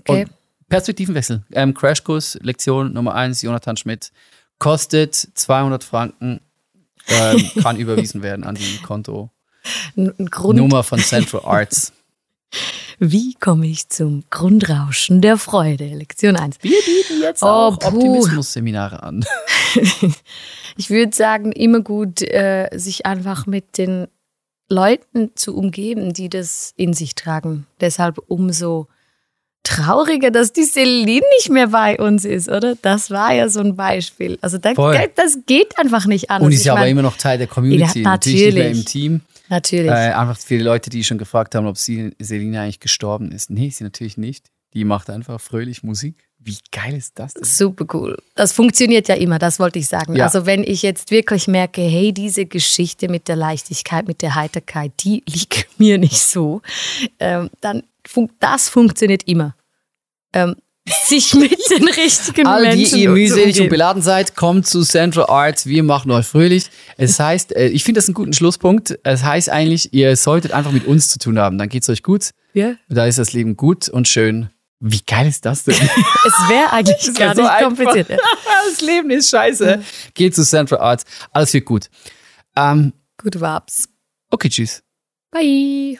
Okay. 0.00 0.24
Und 0.24 0.30
Perspektivenwechsel. 0.74 1.44
Ähm, 1.52 1.72
Crashkurs, 1.72 2.36
Lektion 2.42 2.92
Nummer 2.92 3.14
eins, 3.14 3.42
Jonathan 3.42 3.76
Schmidt. 3.76 4.10
Kostet 4.58 5.14
200 5.14 5.84
Franken, 5.84 6.40
ähm, 7.08 7.50
kann 7.62 7.76
überwiesen 7.78 8.22
werden 8.22 8.44
an 8.44 8.56
die 8.56 8.78
Konto 8.82 9.30
Grund. 10.30 10.58
Nummer 10.58 10.82
von 10.82 10.98
Central 10.98 11.42
Arts. 11.44 11.92
Wie 12.98 13.34
komme 13.34 13.66
ich 13.66 13.88
zum 13.88 14.24
Grundrauschen 14.30 15.20
der 15.20 15.36
Freude? 15.36 15.86
Lektion 15.86 16.36
1. 16.36 16.56
Wir 16.60 16.70
bieten 16.84 17.22
jetzt 17.22 17.42
Oh, 17.42 17.46
auch. 17.46 17.74
Optimismus-Seminare 17.82 19.02
an. 19.02 19.24
Ich 20.76 20.90
würde 20.90 21.14
sagen, 21.14 21.52
immer 21.52 21.80
gut, 21.82 22.20
äh, 22.20 22.68
sich 22.74 23.06
einfach 23.06 23.46
mit 23.46 23.78
den 23.78 24.08
Leuten 24.68 25.30
zu 25.36 25.56
umgeben, 25.56 26.12
die 26.12 26.28
das 26.28 26.72
in 26.76 26.94
sich 26.94 27.14
tragen. 27.14 27.68
Deshalb 27.80 28.18
umso 28.26 28.88
trauriger, 29.64 30.30
dass 30.30 30.52
die 30.52 30.62
Celine 30.62 31.22
nicht 31.38 31.50
mehr 31.50 31.68
bei 31.68 31.98
uns 31.98 32.24
ist, 32.24 32.48
oder? 32.48 32.76
Das 32.80 33.10
war 33.10 33.32
ja 33.32 33.48
so 33.48 33.60
ein 33.60 33.74
Beispiel. 33.74 34.38
Also 34.40 34.58
da, 34.58 34.72
das 34.74 35.38
geht 35.46 35.76
einfach 35.78 36.06
nicht 36.06 36.30
anders. 36.30 36.46
Und 36.46 36.52
ist 36.52 36.64
ja 36.64 36.74
aber 36.74 36.86
immer 36.86 37.02
noch 37.02 37.16
Teil 37.16 37.38
der 37.38 37.48
Community. 37.48 38.02
Ja, 38.02 38.10
Natürlich 38.10 38.54
natürlich. 38.54 38.78
im 38.78 38.84
Team. 38.84 39.20
Natürlich. 39.48 39.90
Äh, 39.90 40.12
einfach 40.12 40.38
viele 40.38 40.64
Leute, 40.64 40.90
die 40.90 41.02
schon 41.02 41.18
gefragt 41.18 41.54
haben, 41.54 41.66
ob 41.66 41.76
sie, 41.76 42.12
Selina 42.18 42.62
eigentlich 42.62 42.80
gestorben 42.80 43.32
ist. 43.32 43.50
Nee, 43.50 43.70
sie 43.70 43.84
natürlich 43.84 44.16
nicht. 44.16 44.46
Die 44.74 44.84
macht 44.84 45.10
einfach 45.10 45.40
fröhlich 45.40 45.82
Musik. 45.82 46.28
Wie 46.38 46.58
geil 46.72 46.94
ist 46.94 47.18
das 47.18 47.32
denn? 47.32 47.44
Super 47.44 47.86
cool. 47.94 48.18
Das 48.34 48.52
funktioniert 48.52 49.08
ja 49.08 49.14
immer, 49.14 49.38
das 49.38 49.58
wollte 49.58 49.78
ich 49.78 49.88
sagen. 49.88 50.14
Ja. 50.14 50.24
Also 50.24 50.44
wenn 50.44 50.62
ich 50.62 50.82
jetzt 50.82 51.10
wirklich 51.10 51.48
merke, 51.48 51.80
hey, 51.80 52.12
diese 52.12 52.44
Geschichte 52.44 53.08
mit 53.08 53.28
der 53.28 53.36
Leichtigkeit, 53.36 54.06
mit 54.06 54.20
der 54.20 54.34
Heiterkeit, 54.34 54.92
die 55.00 55.22
liegt 55.26 55.68
mir 55.78 55.96
nicht 55.96 56.20
so, 56.20 56.60
ähm, 57.18 57.48
dann 57.60 57.82
fun 58.06 58.30
das 58.40 58.68
funktioniert 58.68 59.22
immer. 59.26 59.54
Ähm, 60.32 60.56
sich 61.06 61.34
mit 61.34 61.58
den 61.70 61.88
richtigen 61.88 62.46
All 62.46 62.62
die 62.62 62.76
Menschen 62.76 62.98
ihr 62.98 63.10
mühselig 63.10 63.60
und 63.60 63.68
beladen 63.68 64.02
seid, 64.02 64.36
kommt 64.36 64.66
zu 64.66 64.82
Central 64.82 65.26
Arts. 65.28 65.66
Wir 65.66 65.82
machen 65.82 66.10
euch 66.10 66.26
fröhlich. 66.26 66.66
Es 66.96 67.18
heißt, 67.20 67.54
äh, 67.56 67.68
ich 67.68 67.84
finde 67.84 67.98
das 67.98 68.08
einen 68.08 68.14
guten 68.14 68.32
Schlusspunkt. 68.32 68.98
Es 69.02 69.22
heißt 69.22 69.48
eigentlich, 69.48 69.94
ihr 69.94 70.16
solltet 70.16 70.52
einfach 70.52 70.72
mit 70.72 70.86
uns 70.86 71.08
zu 71.08 71.18
tun 71.18 71.38
haben. 71.38 71.58
Dann 71.58 71.68
geht's 71.68 71.88
euch 71.88 72.02
gut. 72.02 72.30
Ja? 72.52 72.74
Da 72.88 73.06
ist 73.06 73.18
das 73.18 73.32
Leben 73.32 73.56
gut 73.56 73.88
und 73.88 74.08
schön. 74.08 74.50
Wie 74.80 75.00
geil 75.06 75.26
ist 75.28 75.46
das 75.46 75.64
denn? 75.64 75.74
Es 76.26 76.48
wäre 76.48 76.72
eigentlich 76.72 77.14
gar 77.14 77.34
so 77.34 77.42
nicht 77.42 77.58
kompliziert. 77.58 78.08
Ja. 78.10 78.16
das 78.70 78.80
Leben 78.80 79.10
ist 79.10 79.30
scheiße. 79.30 79.82
Geht 80.14 80.34
zu 80.34 80.44
Central 80.44 80.80
Arts. 80.80 81.04
Alles 81.32 81.52
wird 81.54 81.64
gut. 81.64 81.88
Ähm, 82.56 82.92
Gute 83.18 83.40
Vibes. 83.40 83.88
okay, 84.30 84.48
tschüss. 84.48 84.82
Bye. 85.30 85.98